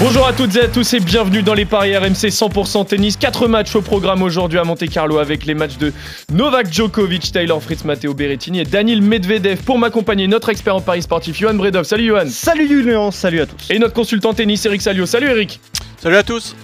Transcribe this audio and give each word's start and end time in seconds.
Bonjour 0.00 0.26
à 0.26 0.32
toutes 0.32 0.56
et 0.56 0.60
à 0.60 0.68
tous 0.68 0.92
et 0.94 1.00
bienvenue 1.00 1.42
dans 1.42 1.54
les 1.54 1.64
paris 1.64 1.96
RMC 1.96 2.28
100% 2.28 2.86
tennis. 2.86 3.16
Quatre 3.16 3.46
matchs 3.46 3.76
au 3.76 3.80
programme 3.80 4.22
aujourd'hui 4.22 4.58
à 4.58 4.64
Monte 4.64 4.88
Carlo 4.88 5.18
avec 5.18 5.46
les 5.46 5.54
matchs 5.54 5.78
de 5.78 5.92
Novak 6.32 6.70
Djokovic, 6.70 7.30
Taylor 7.30 7.62
Fritz, 7.62 7.84
Matteo 7.84 8.12
Berrettini 8.12 8.60
et 8.60 8.64
Daniel 8.64 9.02
Medvedev. 9.02 9.62
Pour 9.62 9.78
m'accompagner, 9.78 10.26
notre 10.26 10.48
expert 10.48 10.74
en 10.74 10.80
paris 10.80 11.02
sportif, 11.02 11.38
Johan 11.38 11.54
Bredov. 11.54 11.84
Salut 11.84 12.06
Johan. 12.06 12.26
Salut 12.28 12.66
Julien, 12.66 13.10
salut 13.12 13.40
à 13.40 13.46
tous. 13.46 13.70
Et 13.70 13.78
notre 13.78 13.94
consultant 13.94 14.34
tennis, 14.34 14.66
Eric 14.66 14.82
Salio. 14.82 15.06
Salut 15.06 15.28
Eric. 15.28 15.60
Salut 16.02 16.16
à 16.16 16.24
tous. 16.24 16.56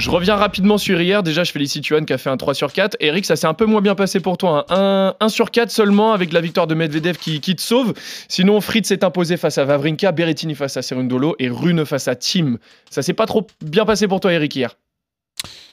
Je 0.00 0.08
reviens 0.10 0.36
rapidement 0.36 0.78
sur 0.78 0.98
hier. 0.98 1.22
Déjà, 1.22 1.44
je 1.44 1.52
félicite 1.52 1.84
Johan 1.84 2.04
qui 2.06 2.14
a 2.14 2.18
fait 2.18 2.30
un 2.30 2.38
3 2.38 2.54
sur 2.54 2.72
4. 2.72 2.96
Eric, 3.00 3.26
ça 3.26 3.36
s'est 3.36 3.46
un 3.46 3.52
peu 3.52 3.66
moins 3.66 3.82
bien 3.82 3.94
passé 3.94 4.18
pour 4.18 4.38
toi. 4.38 4.64
hein. 4.70 5.14
Un 5.20 5.26
1 5.26 5.28
sur 5.28 5.50
4 5.50 5.70
seulement 5.70 6.14
avec 6.14 6.32
la 6.32 6.40
victoire 6.40 6.66
de 6.66 6.74
Medvedev 6.74 7.18
qui, 7.18 7.40
te 7.40 7.60
sauve. 7.60 7.92
Sinon, 8.26 8.62
Fritz 8.62 8.88
s'est 8.88 9.04
imposé 9.04 9.36
face 9.36 9.58
à 9.58 9.66
Vavrinka, 9.66 10.10
Berrettini 10.12 10.54
face 10.54 10.78
à 10.78 10.82
Cerundolo 10.82 11.36
et 11.38 11.50
Rune 11.50 11.84
face 11.84 12.08
à 12.08 12.16
Tim. 12.16 12.56
Ça 12.88 13.02
s'est 13.02 13.12
pas 13.12 13.26
trop 13.26 13.46
bien 13.62 13.84
passé 13.84 14.08
pour 14.08 14.20
toi, 14.20 14.32
Eric, 14.32 14.56
hier? 14.56 14.74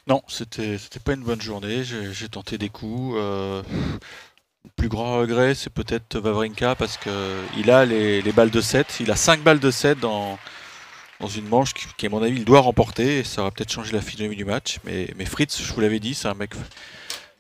Non, 0.07 0.21
c'était 0.27 0.77
pas 1.03 1.13
une 1.13 1.23
bonne 1.23 1.41
journée. 1.41 1.83
J'ai 1.85 2.27
tenté 2.27 2.57
des 2.57 2.69
coups. 2.69 3.15
euh, 3.17 3.61
plus 4.75 4.89
grand 4.89 5.19
regret, 5.19 5.55
c'est 5.55 5.71
peut-être 5.71 6.19
Vavrinka 6.19 6.75
parce 6.75 6.97
que 6.97 7.09
il 7.57 7.71
a 7.71 7.85
les, 7.85 8.21
les 8.21 8.31
balles 8.33 8.49
de 8.51 8.59
7. 8.59 8.97
Il 8.99 9.09
a 9.09 9.15
5 9.15 9.41
balles 9.41 9.59
de 9.59 9.71
7 9.71 10.01
dans, 10.01 10.37
dans 11.19 11.27
une 11.27 11.47
manche 11.47 11.73
qui, 11.73 11.85
qui, 11.97 12.05
à 12.05 12.09
mon 12.09 12.21
avis, 12.21 12.37
il 12.37 12.45
doit 12.45 12.59
remporter. 12.61 13.23
Ça 13.23 13.41
aura 13.41 13.51
peut-être 13.51 13.71
changé 13.71 13.91
la 13.93 14.01
physionomie 14.01 14.35
du 14.35 14.45
match. 14.45 14.77
Mais, 14.85 15.07
Fritz, 15.25 15.61
je 15.61 15.73
vous 15.73 15.81
l'avais 15.81 15.99
dit, 15.99 16.13
c'est 16.13 16.27
un 16.27 16.33
mec. 16.33 16.51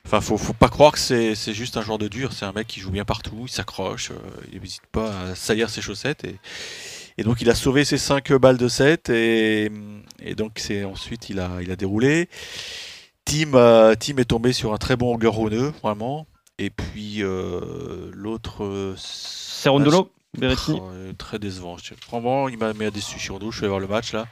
Enfin, 0.05 0.21
faut, 0.21 0.37
faut 0.37 0.53
pas 0.53 0.69
croire 0.69 0.93
que 0.93 0.99
c'est 0.99 1.35
c'est 1.35 1.53
juste 1.53 1.75
un 1.77 1.81
joueur 1.81 1.97
de 1.97 2.07
dur. 2.07 2.31
C'est 2.33 2.45
un 2.45 2.53
mec 2.53 2.67
qui 2.67 2.79
joue 2.79 2.91
bien 2.91 3.05
partout. 3.05 3.43
Il 3.43 3.49
s'accroche. 3.49 4.11
euh, 4.11 4.15
il 4.53 4.61
n'hésite 4.61 4.85
pas 4.91 5.29
à 5.31 5.35
saillir 5.35 5.69
ses 5.69 5.81
chaussettes. 5.81 6.25
Et, 7.17 7.23
donc, 7.23 7.41
il 7.41 7.49
a 7.49 7.55
sauvé 7.55 7.83
ses 7.85 7.97
5 7.97 8.31
balles 8.33 8.57
de 8.57 8.67
7. 8.67 9.09
Et, 9.09 9.71
et 10.21 10.35
donc, 10.35 10.53
c'est 10.57 10.83
ensuite, 10.83 11.29
il 11.29 11.39
a, 11.39 11.59
déroulé. 11.75 12.29
Tim, 13.25 13.53
euh, 13.55 13.95
Tim 13.99 14.17
est 14.17 14.25
tombé 14.25 14.53
sur 14.53 14.73
un 14.73 14.77
très 14.77 14.95
bon 14.95 15.17
Garoneux, 15.17 15.73
vraiment. 15.83 16.27
Et 16.59 16.69
puis 16.71 17.21
euh, 17.21 18.09
l'autre. 18.13 18.63
euh, 18.63 18.95
Cerundolo, 18.97 20.11
Berrettini. 20.37 20.79
Oh, 20.81 20.89
euh, 20.93 21.13
très 21.17 21.39
décevant. 21.39 21.77
Je- 21.81 21.93
Vraiment, 22.09 22.47
il 22.49 22.57
m'a 22.57 22.73
mis 22.73 22.85
à 22.85 22.91
déçu. 22.91 23.17
Chirondo, 23.19 23.51
je 23.51 23.61
vais 23.61 23.67
voir 23.67 23.79
le 23.79 23.87
match 23.87 24.13
là. 24.13 24.25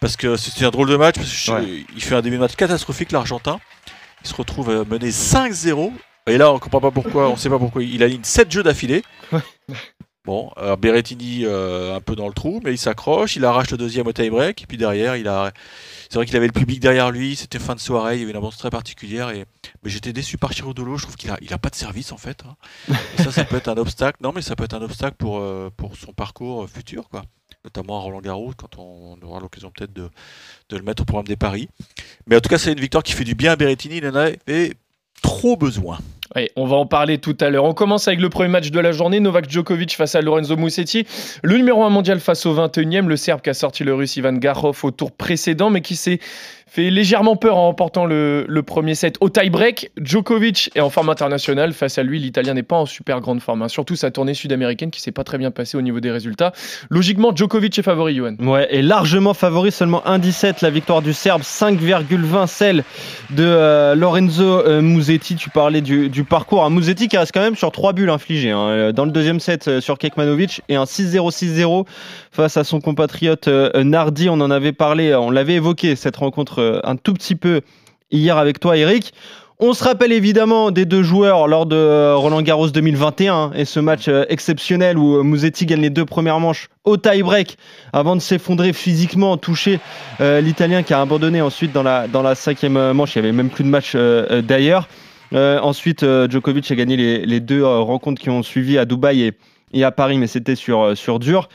Parce 0.00 0.16
que 0.16 0.36
c'était 0.36 0.64
un 0.64 0.70
drôle 0.70 0.88
de 0.88 0.96
match. 0.96 1.16
Parce 1.16 1.28
que 1.30 1.34
je- 1.36 1.52
Ouais. 1.52 1.84
il 1.94 2.02
fait 2.02 2.14
un 2.14 2.22
début 2.22 2.36
de 2.36 2.40
match 2.40 2.56
catastrophique, 2.56 3.12
l'Argentin. 3.12 3.58
Il 4.24 4.28
se 4.28 4.34
retrouve 4.34 4.70
euh, 4.70 4.84
mené 4.84 5.10
5-0. 5.10 5.92
Et 6.28 6.38
là, 6.38 6.52
on 6.52 6.58
comprend 6.58 6.80
pas 6.80 6.90
pourquoi, 6.90 7.28
on 7.28 7.36
sait 7.36 7.48
pas 7.48 7.58
pourquoi. 7.58 7.82
Il 7.84 8.02
aligne 8.02 8.24
7 8.24 8.50
jeux 8.50 8.62
d'affilée. 8.64 9.04
Ouais. 9.32 9.40
Bon, 10.26 10.50
alors 10.56 10.76
Berrettini 10.76 11.44
euh, 11.44 11.94
un 11.94 12.00
peu 12.00 12.16
dans 12.16 12.26
le 12.26 12.34
trou, 12.34 12.60
mais 12.64 12.72
il 12.72 12.78
s'accroche. 12.78 13.36
Il 13.36 13.44
arrache 13.44 13.70
le 13.70 13.76
deuxième 13.76 14.08
au 14.08 14.12
tie-break. 14.12 14.60
Et 14.60 14.66
puis 14.66 14.76
derrière, 14.76 15.14
il 15.14 15.28
a. 15.28 15.52
C'est 16.10 16.16
vrai 16.16 16.26
qu'il 16.26 16.36
avait 16.36 16.48
le 16.48 16.52
public 16.52 16.80
derrière 16.80 17.12
lui. 17.12 17.36
C'était 17.36 17.60
fin 17.60 17.76
de 17.76 17.80
soirée. 17.80 18.16
Il 18.16 18.20
y 18.20 18.22
avait 18.22 18.32
une 18.32 18.36
ambiance 18.36 18.56
très 18.56 18.70
particulière. 18.70 19.30
Et... 19.30 19.44
Mais 19.84 19.90
j'étais 19.90 20.12
déçu 20.12 20.36
par 20.36 20.50
Chirodolo. 20.52 20.96
Je 20.96 21.04
trouve 21.04 21.14
qu'il 21.14 21.30
a, 21.30 21.58
pas 21.58 21.70
de 21.70 21.76
service 21.76 22.10
en 22.10 22.16
fait. 22.16 22.42
hein. 22.44 22.96
Ça, 23.18 23.30
ça 23.30 23.44
peut 23.44 23.56
être 23.56 23.68
un 23.68 23.76
obstacle. 23.76 24.18
Non, 24.20 24.32
mais 24.34 24.42
ça 24.42 24.56
peut 24.56 24.64
être 24.64 24.74
un 24.74 24.82
obstacle 24.82 25.16
pour, 25.16 25.38
euh, 25.38 25.70
son 25.96 26.12
parcours 26.12 26.64
euh, 26.64 26.66
futur, 26.66 27.08
quoi. 27.08 27.22
Notamment 27.62 27.98
à 27.98 28.02
Roland 28.02 28.20
Garros, 28.20 28.52
quand 28.56 28.78
on, 28.78 29.16
on 29.20 29.26
aura 29.26 29.38
l'occasion 29.38 29.70
peut-être 29.70 29.92
de, 29.92 30.10
de 30.70 30.76
le 30.76 30.82
mettre 30.82 31.02
au 31.02 31.04
programme 31.04 31.28
des 31.28 31.36
paris. 31.36 31.68
Mais 32.26 32.34
en 32.34 32.40
tout 32.40 32.48
cas, 32.48 32.58
c'est 32.58 32.72
une 32.72 32.80
victoire 32.80 33.04
qui 33.04 33.12
fait 33.12 33.24
du 33.24 33.36
bien 33.36 33.52
à 33.52 33.56
Berrettini. 33.56 33.98
Il 33.98 34.06
en 34.08 34.14
avait 34.16 34.74
trop 35.22 35.56
besoin. 35.56 35.98
Ouais, 36.36 36.50
on 36.54 36.66
va 36.66 36.76
en 36.76 36.84
parler 36.84 37.16
tout 37.16 37.34
à 37.40 37.48
l'heure. 37.48 37.64
On 37.64 37.72
commence 37.72 38.08
avec 38.08 38.20
le 38.20 38.28
premier 38.28 38.50
match 38.50 38.70
de 38.70 38.78
la 38.78 38.92
journée, 38.92 39.20
Novak 39.20 39.48
Djokovic 39.48 39.96
face 39.96 40.14
à 40.16 40.20
Lorenzo 40.20 40.54
Musetti. 40.58 41.06
Le 41.42 41.56
numéro 41.56 41.82
1 41.82 41.88
mondial 41.88 42.20
face 42.20 42.44
au 42.44 42.54
21e, 42.54 43.06
le 43.06 43.16
Serbe 43.16 43.40
qui 43.40 43.48
a 43.48 43.54
sorti 43.54 43.84
le 43.84 43.94
Russe 43.94 44.18
Ivan 44.18 44.34
Garov 44.34 44.78
au 44.82 44.90
tour 44.90 45.12
précédent, 45.12 45.70
mais 45.70 45.80
qui 45.80 45.96
s'est 45.96 46.18
fait 46.68 46.90
légèrement 46.90 47.36
peur 47.36 47.56
en 47.56 47.66
remportant 47.66 48.04
le, 48.06 48.44
premier 48.66 48.94
set 48.96 49.16
au 49.20 49.28
tie-break. 49.28 49.92
Djokovic 50.00 50.70
est 50.74 50.80
en 50.80 50.90
forme 50.90 51.08
internationale. 51.08 51.72
Face 51.72 51.96
à 51.98 52.02
lui, 52.02 52.18
l'Italien 52.18 52.54
n'est 52.54 52.64
pas 52.64 52.76
en 52.76 52.86
super 52.86 53.20
grande 53.20 53.40
forme. 53.40 53.62
hein. 53.62 53.68
Surtout 53.68 53.94
sa 53.94 54.10
tournée 54.10 54.34
sud-américaine 54.34 54.90
qui 54.90 55.00
s'est 55.00 55.12
pas 55.12 55.22
très 55.24 55.38
bien 55.38 55.50
passée 55.52 55.76
au 55.78 55.82
niveau 55.82 56.00
des 56.00 56.10
résultats. 56.10 56.52
Logiquement, 56.90 57.34
Djokovic 57.34 57.78
est 57.78 57.82
favori, 57.82 58.16
Johan. 58.16 58.34
Ouais, 58.40 58.66
et 58.70 58.82
largement 58.82 59.32
favori, 59.32 59.70
seulement 59.70 60.02
1,17 60.06 60.56
la 60.62 60.70
victoire 60.70 61.02
du 61.02 61.12
Serbe, 61.12 61.42
5,20 61.42 62.46
celle 62.48 62.82
de 63.30 63.44
euh, 63.44 63.94
Lorenzo 63.94 64.42
euh, 64.44 64.82
Musetti. 64.82 65.36
Tu 65.36 65.50
parlais 65.50 65.80
du, 65.80 66.24
parcours. 66.24 66.64
Un 66.64 66.70
Musetti 66.70 67.06
qui 67.08 67.16
reste 67.16 67.32
quand 67.32 67.40
même 67.40 67.56
sur 67.56 67.70
3 67.70 67.92
bulles 67.92 68.10
infligées. 68.10 68.50
hein. 68.50 68.68
Euh, 68.68 68.92
Dans 68.92 69.04
le 69.04 69.12
deuxième 69.12 69.38
set 69.40 69.68
euh, 69.68 69.80
sur 69.80 69.98
Kekmanovic 69.98 70.62
et 70.68 70.74
un 70.74 70.84
6-0-6-0 70.84 71.86
face 72.32 72.56
à 72.56 72.64
son 72.64 72.80
compatriote 72.80 73.48
Nardi. 73.48 74.28
On 74.28 74.40
en 74.40 74.50
avait 74.50 74.72
parlé, 74.72 75.14
on 75.14 75.30
l'avait 75.30 75.54
évoqué 75.54 75.94
cette 75.96 76.16
rencontre 76.16 76.55
euh, 76.58 76.80
un 76.84 76.96
tout 76.96 77.14
petit 77.14 77.34
peu 77.34 77.60
hier 78.10 78.36
avec 78.36 78.60
toi, 78.60 78.76
Eric. 78.76 79.12
On 79.58 79.72
se 79.72 79.82
rappelle 79.82 80.12
évidemment 80.12 80.70
des 80.70 80.84
deux 80.84 81.02
joueurs 81.02 81.48
lors 81.48 81.64
de 81.64 81.76
euh, 81.76 82.14
Roland 82.14 82.42
Garros 82.42 82.68
2021 82.68 83.34
hein, 83.34 83.50
et 83.54 83.64
ce 83.64 83.80
match 83.80 84.06
euh, 84.08 84.26
exceptionnel 84.28 84.98
où 84.98 85.22
Musetti 85.22 85.64
gagne 85.64 85.80
les 85.80 85.88
deux 85.88 86.04
premières 86.04 86.38
manches 86.40 86.68
au 86.84 86.98
tie-break 86.98 87.56
avant 87.94 88.16
de 88.16 88.20
s'effondrer 88.20 88.74
physiquement, 88.74 89.38
toucher 89.38 89.80
l'Italien 90.20 90.82
qui 90.82 90.92
a 90.92 91.00
abandonné 91.00 91.40
ensuite 91.40 91.72
dans 91.72 91.82
la, 91.82 92.34
cinquième 92.34 92.92
manche. 92.92 93.16
Il 93.16 93.22
n'y 93.22 93.28
avait 93.28 93.36
même 93.36 93.48
plus 93.48 93.64
de 93.64 93.68
match 93.68 93.96
d'ailleurs. 93.96 94.88
Ensuite, 95.32 96.04
Djokovic 96.30 96.70
a 96.70 96.74
gagné 96.76 97.24
les, 97.26 97.40
deux 97.40 97.66
rencontres 97.66 98.22
qui 98.22 98.30
ont 98.30 98.44
suivi 98.44 98.78
à 98.78 98.84
Dubaï 98.84 99.32
et, 99.72 99.84
à 99.84 99.90
Paris, 99.90 100.18
mais 100.18 100.28
c'était 100.28 100.54
sur 100.54 101.18
dur. 101.18 101.48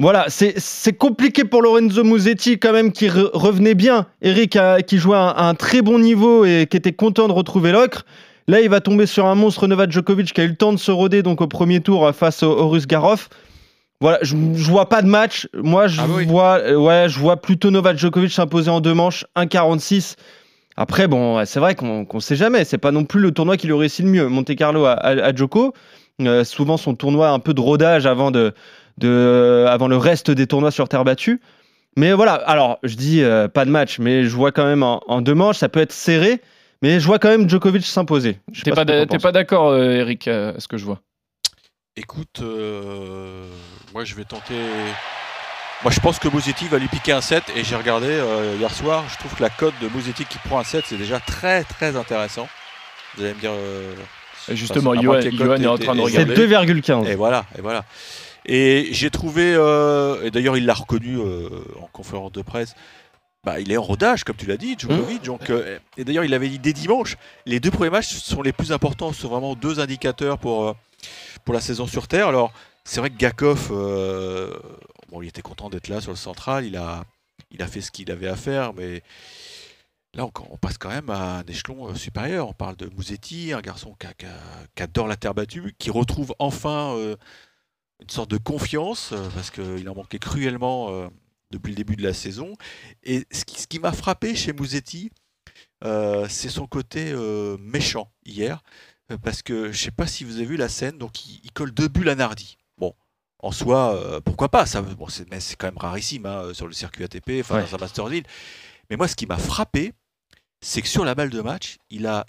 Voilà, 0.00 0.26
c'est 0.28 0.92
compliqué 0.98 1.44
pour 1.44 1.62
Lorenzo 1.62 2.02
Musetti 2.02 2.58
quand 2.58 2.72
même 2.72 2.90
qui 2.90 3.06
re- 3.06 3.30
revenait 3.32 3.74
bien. 3.74 4.06
Eric 4.22 4.56
a- 4.56 4.82
qui 4.82 4.98
jouait 4.98 5.16
à 5.16 5.46
un, 5.46 5.54
très 5.54 5.82
bon 5.82 6.00
niveau 6.00 6.44
et 6.44 6.66
qui 6.68 6.76
était 6.76 6.92
content 6.92 7.28
de 7.28 7.32
retrouver 7.32 7.70
l'ocre. 7.70 8.04
Là, 8.48 8.60
il 8.60 8.68
va 8.68 8.80
tomber 8.80 9.06
sur 9.06 9.24
un 9.26 9.36
monstre 9.36 9.68
Novak 9.68 9.92
Djokovic 9.92 10.32
qui 10.32 10.40
a 10.40 10.44
eu 10.44 10.48
le 10.48 10.56
temps 10.56 10.72
de 10.72 10.78
se 10.78 10.90
roder 10.90 11.22
donc 11.22 11.40
au 11.40 11.46
premier 11.46 11.80
tour 11.80 12.06
euh, 12.06 12.12
face 12.12 12.42
au, 12.42 12.50
au 12.50 12.68
Russe 12.68 12.88
Garov. 12.88 13.28
Voilà, 14.00 14.18
je, 14.22 14.34
je 14.56 14.70
vois 14.70 14.88
pas 14.88 15.00
de 15.00 15.06
match. 15.06 15.46
Moi, 15.54 15.86
je 15.86 16.00
Ah 16.00 16.06
oui. 16.10 16.26
vois, 16.26 16.58
euh, 16.58 16.74
ouais, 16.74 17.06
je 17.08 17.18
vois 17.20 17.36
plutôt 17.36 17.70
Novak 17.70 17.96
Djokovic 17.96 18.32
s'imposer 18.32 18.70
en 18.70 18.80
deux 18.80 18.94
manches, 18.94 19.24
1,46. 19.36 20.16
Après, 20.76 21.06
bon, 21.06 21.44
c'est 21.46 21.60
vrai 21.60 21.76
qu'on 21.76 22.04
qu'on 22.04 22.18
sait 22.18 22.34
jamais. 22.36 22.64
C'est 22.64 22.78
pas 22.78 22.90
non 22.90 23.04
plus 23.04 23.20
le 23.20 23.30
tournoi 23.30 23.56
qui 23.56 23.68
lui 23.68 23.74
réussit 23.74 24.04
le 24.04 24.10
mieux. 24.10 24.26
Monte 24.28 24.56
Carlo 24.56 24.84
à, 24.86 24.92
à, 24.94 25.10
à 25.10 25.32
Djoko, 25.32 25.72
euh, 26.20 26.42
souvent 26.42 26.76
son 26.76 26.96
tournoi 26.96 27.28
un 27.30 27.38
peu 27.38 27.54
de 27.54 27.60
rodage 27.60 28.06
avant 28.06 28.32
de, 28.32 28.52
de, 28.98 29.66
avant 29.68 29.88
le 29.88 29.96
reste 29.96 30.30
des 30.30 30.46
tournois 30.46 30.70
sur 30.70 30.88
terre 30.88 31.04
battue. 31.04 31.40
Mais 31.96 32.12
voilà, 32.12 32.34
alors 32.34 32.78
je 32.82 32.96
dis 32.96 33.22
euh, 33.22 33.46
pas 33.48 33.64
de 33.64 33.70
match, 33.70 33.98
mais 34.00 34.24
je 34.24 34.34
vois 34.34 34.50
quand 34.52 34.64
même 34.64 34.82
en, 34.82 35.00
en 35.06 35.20
deux 35.20 35.34
manches, 35.34 35.58
ça 35.58 35.68
peut 35.68 35.80
être 35.80 35.92
serré, 35.92 36.40
mais 36.82 36.98
je 36.98 37.06
vois 37.06 37.18
quand 37.20 37.28
même 37.28 37.48
Djokovic 37.48 37.84
s'imposer. 37.84 38.38
T'es 38.64 38.72
pas 38.72 38.84
pas, 38.84 39.30
d'accord, 39.32 39.68
euh, 39.68 39.90
Eric, 39.92 40.26
euh, 40.26 40.54
à 40.56 40.60
ce 40.60 40.66
que 40.66 40.76
je 40.76 40.84
vois? 40.84 41.00
Écoute, 41.96 42.40
euh, 42.42 43.44
moi 43.92 44.04
je 44.04 44.14
vais 44.16 44.24
tenter. 44.24 44.54
Moi 45.84 45.92
je 45.92 46.00
pense 46.00 46.18
que 46.18 46.26
Musetti 46.34 46.66
va 46.66 46.78
lui 46.78 46.88
piquer 46.88 47.12
un 47.12 47.20
set 47.20 47.44
et 47.54 47.62
j'ai 47.62 47.76
regardé 47.76 48.08
euh, 48.08 48.56
hier 48.58 48.72
soir. 48.72 49.04
Je 49.12 49.16
trouve 49.18 49.34
que 49.36 49.42
la 49.42 49.50
cote 49.50 49.74
de 49.80 49.88
Musetti 49.94 50.24
qui 50.24 50.38
prend 50.38 50.58
un 50.58 50.64
set 50.64 50.84
c'est 50.88 50.96
déjà 50.96 51.20
très 51.20 51.62
très 51.62 51.94
intéressant. 51.94 52.48
Vous 53.16 53.22
allez 53.22 53.34
me 53.34 53.38
dire. 53.40 53.52
euh, 53.52 53.92
Et 54.48 54.56
Justement, 54.56 54.92
Johan, 55.00 55.20
est 55.20 55.66
en 55.68 55.78
train 55.78 55.94
de 55.94 56.00
aient- 56.00 56.08
C'est 56.10 56.22
regarder. 56.24 56.34
2,15. 56.34 57.06
Et 57.06 57.14
voilà, 57.14 57.44
et 57.56 57.60
voilà. 57.60 57.84
Et 58.46 58.88
j'ai 58.92 59.10
trouvé, 59.10 59.54
euh, 59.54 60.22
et 60.24 60.30
d'ailleurs 60.30 60.56
il 60.56 60.66
l'a 60.66 60.74
reconnu 60.74 61.18
euh, 61.18 61.48
en 61.80 61.86
conférence 61.92 62.32
de 62.32 62.42
presse, 62.42 62.74
bah, 63.42 63.60
il 63.60 63.70
est 63.72 63.76
en 63.76 63.82
rodage, 63.82 64.24
comme 64.24 64.36
tu 64.36 64.46
l'as 64.46 64.56
dit, 64.56 64.74
Djokovic. 64.78 65.22
Donc, 65.22 65.50
euh, 65.50 65.78
et 65.98 66.04
d'ailleurs, 66.04 66.24
il 66.24 66.32
avait 66.32 66.48
dit 66.48 66.58
dès 66.58 66.72
dimanche, 66.72 67.16
les 67.44 67.60
deux 67.60 67.70
premiers 67.70 67.90
matchs 67.90 68.14
sont 68.14 68.40
les 68.40 68.52
plus 68.52 68.72
importants, 68.72 69.12
ce 69.12 69.20
sont 69.22 69.28
vraiment 69.28 69.54
deux 69.54 69.80
indicateurs 69.80 70.38
pour, 70.38 70.74
pour 71.44 71.52
la 71.54 71.60
saison 71.60 71.86
sur 71.86 72.08
Terre. 72.08 72.28
Alors, 72.28 72.52
c'est 72.84 73.00
vrai 73.00 73.10
que 73.10 73.16
Gakov, 73.16 73.68
bon, 75.10 75.20
il 75.22 75.28
était 75.28 75.42
content 75.42 75.68
d'être 75.68 75.88
là 75.88 76.00
sur 76.00 76.10
le 76.10 76.16
central, 76.16 76.64
il 76.64 76.76
a, 76.76 77.04
il 77.50 77.60
a 77.62 77.66
fait 77.66 77.82
ce 77.82 77.90
qu'il 77.90 78.10
avait 78.10 78.28
à 78.28 78.36
faire, 78.36 78.72
mais 78.72 79.02
là, 80.14 80.24
on, 80.24 80.32
on 80.50 80.56
passe 80.56 80.78
quand 80.78 80.88
même 80.90 81.10
à 81.10 81.38
un 81.40 81.42
échelon 81.44 81.94
supérieur. 81.94 82.48
On 82.48 82.52
parle 82.54 82.76
de 82.76 82.88
Mouzetti, 82.96 83.52
un 83.52 83.60
garçon 83.60 83.94
qui, 83.98 84.06
a- 84.06 84.12
qui 84.74 84.82
adore 84.82 85.06
la 85.06 85.16
terre 85.16 85.34
battue, 85.34 85.74
qui 85.78 85.90
retrouve 85.90 86.34
enfin 86.38 86.96
une 88.04 88.10
sorte 88.10 88.30
de 88.30 88.36
confiance, 88.38 89.10
euh, 89.12 89.28
parce 89.34 89.50
qu'il 89.50 89.88
en 89.88 89.94
manquait 89.94 90.18
cruellement 90.18 90.90
euh, 90.90 91.08
depuis 91.50 91.70
le 91.70 91.76
début 91.76 91.96
de 91.96 92.02
la 92.02 92.12
saison. 92.12 92.52
Et 93.02 93.26
ce 93.32 93.44
qui, 93.44 93.78
m'a 93.78 93.92
frappé 93.92 94.34
chez 94.34 94.52
Mouzetti, 94.52 95.10
euh, 95.84 96.26
c'est 96.28 96.48
son 96.48 96.66
côté 96.66 97.12
euh, 97.12 97.56
méchant 97.58 98.10
hier. 98.24 98.62
parce 99.22 99.42
que 99.42 99.72
je 99.72 99.78
sais 99.78 99.90
pas 99.90 100.06
si 100.06 100.24
vous 100.24 100.36
avez 100.36 100.46
vu 100.46 100.56
la 100.56 100.68
scène, 100.68 100.98
donc 100.98 101.26
il, 101.26 101.40
il 101.44 101.52
colle 101.52 101.72
deux 101.72 101.88
bulles 101.88 102.08
à 102.08 102.14
Nardi. 102.14 102.56
Bon, 102.78 102.94
en 103.38 103.52
soi, 103.52 103.94
euh, 103.94 104.20
pourquoi 104.20 104.48
pas 104.48 104.66
ça, 104.66 104.82
bon, 104.82 105.08
c'est, 105.08 105.30
Mais 105.30 105.40
c'est 105.40 105.56
quand 105.56 105.66
même 105.66 105.78
rarissime 105.78 106.26
hein, 106.26 106.52
sur 106.54 106.66
le 106.66 106.72
circuit 106.72 107.04
ATP, 107.04 107.40
enfin 107.40 107.56
Ouais. 107.56 107.62
dans 107.62 107.74
un 107.74 107.78
Masters 107.78 108.08
League. 108.08 108.26
Mais 108.90 108.96
moi, 108.96 109.08
ce 109.08 109.16
qui 109.16 109.26
m'a 109.26 109.38
frappé, 109.38 109.92
c'est 110.60 110.82
que 110.82 110.88
sur 110.88 111.04
la 111.04 111.14
balle 111.14 111.30
de 111.30 111.40
match, 111.40 111.78
il 111.90 112.06
a 112.06 112.26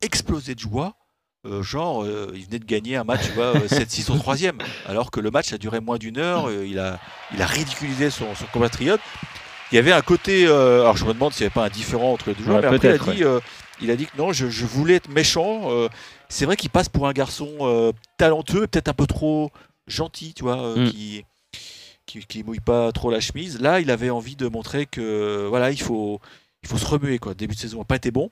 explosé 0.00 0.54
de 0.54 0.60
joie. 0.60 0.96
Euh, 1.46 1.62
genre, 1.62 2.04
euh, 2.04 2.30
il 2.34 2.44
venait 2.46 2.58
de 2.58 2.64
gagner 2.64 2.96
un 2.96 3.04
match, 3.04 3.22
tu 3.26 3.32
vois, 3.32 3.54
euh, 3.56 3.68
7-6 3.68 4.10
au 4.12 4.16
troisième, 4.18 4.58
alors 4.86 5.10
que 5.10 5.20
le 5.20 5.30
match 5.30 5.52
a 5.52 5.58
duré 5.58 5.80
moins 5.80 5.98
d'une 5.98 6.18
heure. 6.18 6.48
euh, 6.48 6.66
il, 6.66 6.78
a, 6.78 6.98
il 7.34 7.42
a 7.42 7.46
ridiculisé 7.46 8.10
son, 8.10 8.34
son 8.34 8.46
compatriote. 8.52 9.00
Il 9.72 9.76
y 9.76 9.78
avait 9.78 9.92
un 9.92 10.02
côté. 10.02 10.46
alors, 10.46 10.96
je 10.96 11.04
me 11.04 11.12
demande 11.14 11.32
s'il 11.32 11.42
n'y 11.42 11.46
avait 11.46 11.54
pas 11.54 11.64
un 11.66 11.70
différent 11.70 12.12
entre 12.12 12.28
les 12.28 12.34
deux 12.34 12.44
joueurs, 12.44 12.56
Ouais, 12.62 12.70
mais 12.70 12.76
après, 12.76 13.16
il 13.16 13.24
a, 13.24 13.38
dit, 13.40 13.44
il 13.80 13.90
a 13.90 13.96
dit 13.96 14.06
que 14.06 14.16
non, 14.16 14.32
je, 14.32 14.48
je 14.48 14.64
voulais 14.66 14.94
être 14.94 15.08
méchant. 15.08 15.68
c'est 16.28 16.44
vrai 16.44 16.56
qu'il 16.56 16.70
passe 16.70 16.88
pour 16.88 17.08
un 17.08 17.12
garçon 17.12 17.92
talentueux, 18.16 18.66
peut-être 18.66 18.88
un 18.88 18.92
peu 18.94 19.06
trop 19.06 19.50
gentil, 19.86 20.32
tu 20.34 20.44
vois, 20.44 20.74
Mm. 20.76 20.90
qui, 20.90 21.24
qui, 22.06 22.20
qui 22.26 22.44
mouille 22.44 22.60
pas 22.60 22.92
trop 22.92 23.10
la 23.10 23.20
chemise. 23.20 23.60
Là, 23.60 23.80
il 23.80 23.90
avait 23.90 24.10
envie 24.10 24.36
de 24.36 24.46
montrer 24.46 24.86
que 24.86 25.46
voilà, 25.48 25.70
il 25.72 25.80
faut, 25.80 26.20
il 26.62 26.68
faut 26.68 26.78
se 26.78 26.86
remuer. 26.86 27.18
Quoi. 27.18 27.32
Le 27.32 27.36
début 27.36 27.54
de 27.54 27.60
saison 27.60 27.78
n'a 27.78 27.84
pas 27.84 27.96
été 27.96 28.10
bon. 28.10 28.30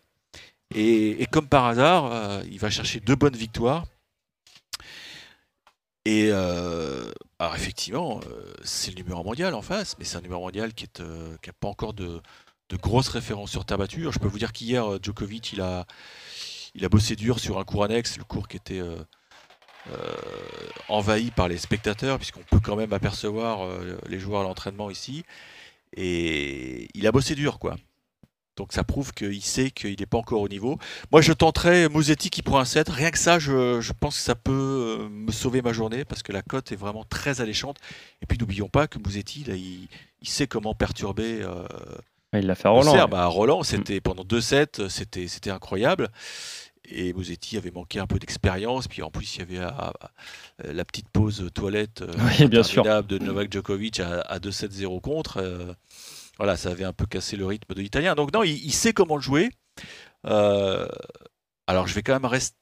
Et, 0.75 1.27
comme 1.31 1.49
par 1.49 1.67
hasard, 1.67 2.13
euh, 2.13 2.43
il 2.51 2.59
va 2.59 2.71
chercher 2.71 3.01
deux 3.01 3.17
bonnes 3.17 3.37
victoires. 3.37 3.85
Et 6.05 6.29
euh, 6.31 7.13
alors 7.39 7.55
effectivement, 7.55 8.21
euh, 8.27 8.53
c'est 8.65 8.91
le 8.91 8.97
numéro 8.97 9.23
mondial 9.23 9.55
en 9.55 9.63
face, 9.63 9.97
mais 9.99 10.05
c'est 10.05 10.17
un 10.17 10.21
numéro 10.21 10.43
mondial 10.43 10.75
qui 10.75 10.89
n'a 10.99 11.53
pas 11.61 11.69
encore 11.69 11.95
de, 11.95 12.21
de 12.71 12.77
grosses 12.77 13.09
références 13.09 13.53
sur 13.53 13.65
terre 13.65 13.79
je 13.89 14.19
peux 14.19 14.27
vous 14.27 14.39
dire 14.39 14.53
qu'hier, 14.53 14.99
Djokovic, 15.01 15.53
il 15.53 15.61
a, 15.61 15.87
il 16.75 16.85
a 16.85 16.89
bossé 16.89 17.15
dur 17.15 17.39
sur 17.39 17.59
un 17.59 17.65
cours 17.65 17.85
annexe, 17.85 18.19
le 18.19 18.25
cours 18.25 18.49
qui 18.49 18.57
était 18.57 18.83
envahi 20.89 21.31
par 21.31 21.49
les 21.49 21.59
spectateurs, 21.59 22.19
puisqu'on 22.19 22.43
peut 22.43 22.61
quand 22.61 22.77
même 22.77 22.93
apercevoir 22.93 23.69
les 24.09 24.19
joueurs 24.19 24.41
à 24.41 24.45
l'entraînement 24.45 24.91
ici. 24.91 25.25
Et 25.97 26.89
il 26.95 27.07
a 27.07 27.13
bossé 27.13 27.35
dur, 27.35 27.59
quoi. 27.59 27.77
Donc 28.57 28.73
ça 28.73 28.85
prouve 28.85 29.13
qu'il 29.15 29.43
sait 29.43 29.71
qu'il 29.71 29.97
n'est 29.99 30.07
pas 30.07 30.19
encore 30.19 30.41
au 30.43 30.49
niveau. 30.49 30.79
Moi, 31.11 31.21
je 31.23 31.33
tenterais 31.33 31.89
Musetti 31.89 32.29
qui 32.31 32.43
prend 32.43 32.59
un 32.59 32.65
7. 32.67 32.89
Rien 32.91 33.11
que 33.11 33.19
ça, 33.19 33.39
je, 33.39 33.81
je 33.81 33.93
pense 33.99 34.17
que 34.17 34.23
ça 34.23 34.35
peut 34.35 34.53
euh, 35.01 35.09
me 35.09 35.33
sauver 35.33 35.63
ma 35.63 35.73
journée 35.73 36.05
parce 36.05 36.23
que 36.23 36.33
la 36.33 36.43
cote 36.43 36.71
est 36.73 36.77
vraiment 36.77 37.05
très 37.05 37.41
alléchante. 37.41 37.79
Et 38.21 38.27
puis 38.27 38.37
n'oublions 38.39 38.69
pas 38.69 38.87
que 38.89 38.99
Musetti, 38.99 39.45
là, 39.45 39.55
il, 39.55 39.89
il 40.21 40.29
sait 40.29 40.47
comment 40.47 40.75
perturber 40.75 41.41
euh, 41.43 41.65
Il 42.35 42.47
l'a 42.47 42.55
fait 42.55 42.69
à 42.69 42.73
Roland. 42.73 42.93
Serbe. 42.93 43.13
ouais. 43.15 43.19
À 43.19 43.27
Roland, 43.27 43.63
c'était 43.63 44.01
pendant 44.01 44.25
deux 44.25 44.41
sets, 44.43 44.89
c'était 44.91 45.29
c'était 45.29 45.51
incroyable. 45.51 46.09
Et 46.85 47.13
Musetti 47.15 47.57
avait 47.57 47.71
manqué 47.71 48.01
un 48.01 48.07
peu 48.07 48.19
d'expérience. 48.19 48.87
Puis 48.89 49.03
en 49.03 49.11
plus, 49.11 49.37
il 49.37 49.39
y 49.39 49.43
avait 49.43 49.59
ah, 49.65 49.93
ah, 50.01 50.11
la 50.65 50.85
petite 50.85 51.09
pause 51.09 51.49
toilette 51.55 52.03
euh, 52.03 52.13
Oui, 52.41 52.49
bien 52.49 52.63
sûr. 52.65 52.85
de 52.85 53.19
Novak 53.19 53.51
Djokovic 53.53 54.01
à, 54.01 54.21
à 54.23 54.39
2-7-0 54.41 55.01
contre. 55.01 55.39
euh, 55.39 55.73
voilà, 56.39 56.57
ça 56.57 56.71
avait 56.71 56.85
un 56.85 56.93
peu 56.93 57.07
cassé 57.07 57.37
le 57.37 57.47
rythme 57.47 57.75
de 57.75 57.81
l'Italien. 57.81 58.15
Donc 58.15 58.33
non, 58.33 58.43
il, 58.43 58.53
il 58.65 58.73
sait 58.73 58.93
comment 58.93 59.17
le 59.17 59.23
jouer. 59.23 59.51
Euh, 60.27 60.87
alors 61.67 61.87
je 61.89 61.95
vais 61.95 62.03
quand 62.03 62.13
même 62.13 62.25
rester 62.25 62.55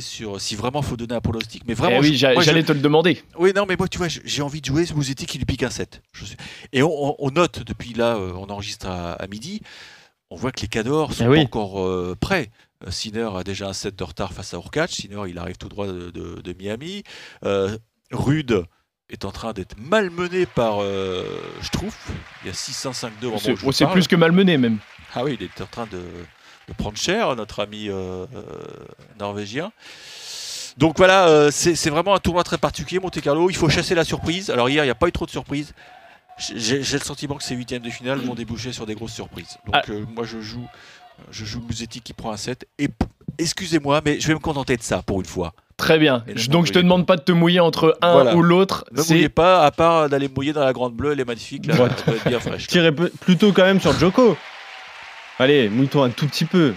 sur 0.00 0.40
si 0.40 0.54
vraiment 0.54 0.82
faut 0.82 0.96
donner 0.96 1.14
un 1.14 1.20
pronostic. 1.20 1.62
Mais 1.66 1.74
vraiment, 1.74 1.96
Eh 1.98 2.08
oui, 2.10 2.16
j'allais 2.16 2.62
te 2.62 2.72
le 2.72 2.80
demander. 2.80 3.22
oui, 3.38 3.52
non, 3.54 3.66
mais 3.66 3.76
moi, 3.76 3.88
tu 3.88 3.98
vois, 3.98 4.08
j'ai 4.08 4.42
envie 4.42 4.60
de 4.60 4.66
jouer 4.66 4.84
Musetti 4.94 5.26
qui 5.26 5.38
lui 5.38 5.44
pique 5.46 5.62
un 5.64 5.70
7. 5.70 6.02
Je 6.12 6.24
sais. 6.24 6.36
Et 6.72 6.82
on, 6.82 7.16
note, 7.34 7.64
depuis 7.64 7.92
là, 7.94 8.16
euh, 8.16 8.32
on 8.34 8.48
enregistre 8.50 8.86
à, 8.86 9.12
à 9.14 9.26
midi, 9.26 9.60
on 10.30 10.36
voit 10.36 10.52
que 10.52 10.60
les 10.60 10.68
cadors 10.68 11.12
sont 11.12 11.24
Eh 11.24 11.28
oui. 11.28 11.36
pas 11.38 11.42
encore 11.44 11.84
euh, 11.84 12.16
prêts. 12.20 12.50
Sinner 12.88 13.28
a 13.36 13.42
déjà 13.42 13.68
un 13.68 13.72
7 13.72 13.96
de 13.96 14.04
retard 14.04 14.32
face 14.32 14.54
à 14.54 14.58
Urkach. 14.58 14.90
Sinner, 14.92 15.22
il 15.28 15.38
arrive 15.38 15.56
tout 15.58 15.68
droit 15.68 15.86
de, 15.88 16.10
de- 16.10 16.40
de 16.40 16.52
Miami. 16.52 17.02
Euh, 17.44 17.76
Rude 18.12 18.64
est 19.12 19.24
en 19.24 19.32
train 19.32 19.52
d'être 19.52 19.76
malmené 19.78 20.46
par 20.46 20.82
euh, 20.82 21.24
Struff. 21.62 22.08
Il 22.42 22.48
y 22.48 22.50
a 22.50 22.54
6-1-5-2 22.54 23.08
au 23.22 23.26
moment 23.26 23.38
C'est 23.38 23.56
je 23.56 23.84
plus 23.86 24.08
que 24.08 24.16
malmené 24.16 24.56
même. 24.58 24.78
Ah 25.14 25.24
oui, 25.24 25.36
il 25.40 25.44
est 25.44 25.60
en 25.60 25.66
train 25.66 25.86
de, 25.86 25.98
de 26.68 26.74
prendre 26.76 26.96
cher, 26.96 27.34
notre 27.36 27.60
ami 27.60 27.88
euh, 27.88 28.26
euh, 28.34 28.44
norvégien. 29.18 29.72
Donc 30.76 30.96
voilà, 30.98 31.26
euh, 31.28 31.50
c'est 31.50 31.74
c'est 31.74 31.90
vraiment 31.90 32.14
un 32.14 32.20
tournoi 32.20 32.44
très 32.44 32.58
particulier, 32.58 33.00
Monte 33.00 33.20
Carlo. 33.20 33.50
Il 33.50 33.56
faut 33.56 33.68
chasser 33.68 33.94
la 33.94 34.04
surprise. 34.04 34.50
Alors 34.50 34.68
hier, 34.70 34.84
il 34.84 34.86
n'y 34.86 34.92
a 34.92 34.94
pas 34.94 35.08
eu 35.08 35.12
trop 35.12 35.26
de 35.26 35.30
surprises. 35.30 35.74
J'ai 36.38 36.78
le 36.78 36.98
sentiment 37.04 37.34
que 37.34 37.42
ces 37.42 37.54
huitièmes 37.54 37.82
de 37.82 37.90
finale 37.90 38.18
vont 38.20 38.34
déboucher 38.34 38.72
sur 38.72 38.86
des 38.86 38.94
grosses 38.94 39.12
surprises. 39.12 39.58
Donc 39.66 39.74
Ah. 39.74 39.92
moi, 40.14 40.24
je 40.24 40.40
joue, 40.40 40.66
je 41.30 41.44
joue 41.44 41.60
Musetti 41.60 42.00
qui 42.00 42.14
prend 42.14 42.30
un 42.30 42.38
7. 42.38 42.66
Et 42.78 42.88
excusez-moi, 43.40 44.00
mais 44.04 44.20
je 44.20 44.26
vais 44.28 44.34
me 44.34 44.38
contenter 44.38 44.76
de 44.76 44.82
ça 44.82 45.02
pour 45.02 45.20
une 45.20 45.26
fois. 45.26 45.52
Très 45.76 45.98
bien. 45.98 46.24
Donc 46.50 46.66
je 46.66 46.72
te 46.72 46.78
demande 46.78 47.06
pas 47.06 47.16
de 47.16 47.22
te 47.22 47.32
mouiller 47.32 47.60
entre 47.60 47.96
un 48.02 48.12
Voilà. 48.12 48.36
ou 48.36 48.42
l'autre. 48.42 48.84
Ne 48.92 49.02
mouillez 49.02 49.28
pas, 49.30 49.64
à 49.64 49.70
part 49.70 50.08
d'aller 50.10 50.28
mouiller 50.28 50.52
dans 50.52 50.64
la 50.64 50.72
grande 50.74 50.94
bleue, 50.94 51.12
elle 51.12 51.20
est 51.20 51.24
magnifique. 51.24 51.66
Là, 51.66 51.74
Ouais. 51.76 51.86
être 51.86 52.28
bien 52.28 52.38
fraîche. 52.40 52.64
Je 52.64 52.68
tirais 52.68 52.92
peu- 52.92 53.10
plutôt 53.20 53.52
quand 53.52 53.62
même 53.64 53.80
sur 53.80 53.92
Joko. 53.98 54.36
Allez, 55.38 55.68
mouille-toi 55.70 56.04
un 56.06 56.10
tout 56.10 56.26
petit 56.26 56.44
peu. 56.44 56.74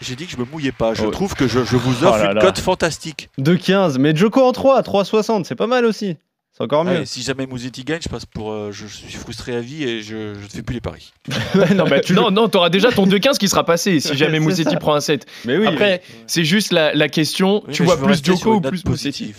J'ai 0.00 0.16
dit 0.16 0.26
que 0.26 0.32
je 0.32 0.36
me 0.38 0.44
mouillais 0.44 0.72
pas. 0.72 0.92
Je 0.92 1.02
Oh. 1.04 1.10
trouve 1.10 1.34
que 1.34 1.46
je, 1.46 1.60
je 1.64 1.76
vous 1.76 2.02
Oh 2.02 2.08
offre 2.08 2.18
là 2.24 2.30
une 2.30 2.34
là. 2.34 2.40
cote 2.40 2.58
fantastique. 2.58 3.30
2,15. 3.38 3.96
Mais 3.98 4.14
Joko 4.14 4.42
en 4.42 4.50
3, 4.52 4.82
3,60. 4.82 5.44
C'est 5.46 5.54
pas 5.54 5.68
mal 5.68 5.84
aussi. 5.84 6.16
C'est 6.56 6.62
encore 6.62 6.84
mieux. 6.84 6.98
Ouais, 6.98 7.04
si 7.04 7.22
jamais 7.22 7.46
Musetti 7.48 7.82
gagne, 7.82 8.00
je 8.00 8.08
passe 8.08 8.26
pour. 8.26 8.52
euh, 8.52 8.70
je, 8.70 8.86
suis 8.86 9.12
frustré 9.16 9.56
à 9.56 9.60
vie 9.60 9.82
et 9.82 10.02
je, 10.02 10.34
ne 10.34 10.48
fais 10.48 10.62
plus 10.62 10.74
les 10.74 10.80
paris. 10.80 11.12
Non, 11.74 11.84
mais 11.90 12.00
tu 12.00 12.12
non, 12.12 12.30
non, 12.30 12.48
t'auras 12.48 12.70
déjà 12.70 12.92
ton 12.92 13.06
2-15 13.06 13.38
qui 13.38 13.48
sera 13.48 13.64
passé 13.64 13.98
si 13.98 14.16
jamais 14.16 14.38
ça. 14.74 14.76
prend 14.78 14.94
un 14.94 15.00
7. 15.00 15.26
Mais 15.46 15.56
oui. 15.58 15.66
Après, 15.66 16.02
c'est 16.28 16.44
juste 16.44 16.72
la, 16.72 16.94
la 16.94 17.08
question, 17.08 17.64
Oui, 17.66 17.72
tu 17.72 17.82
vois 17.82 17.96
plus 17.96 18.06
rester 18.06 18.36
sur 18.36 18.38
Joko 18.38 18.50
une 18.52 18.56
ou 18.58 18.68
plus 18.70 18.82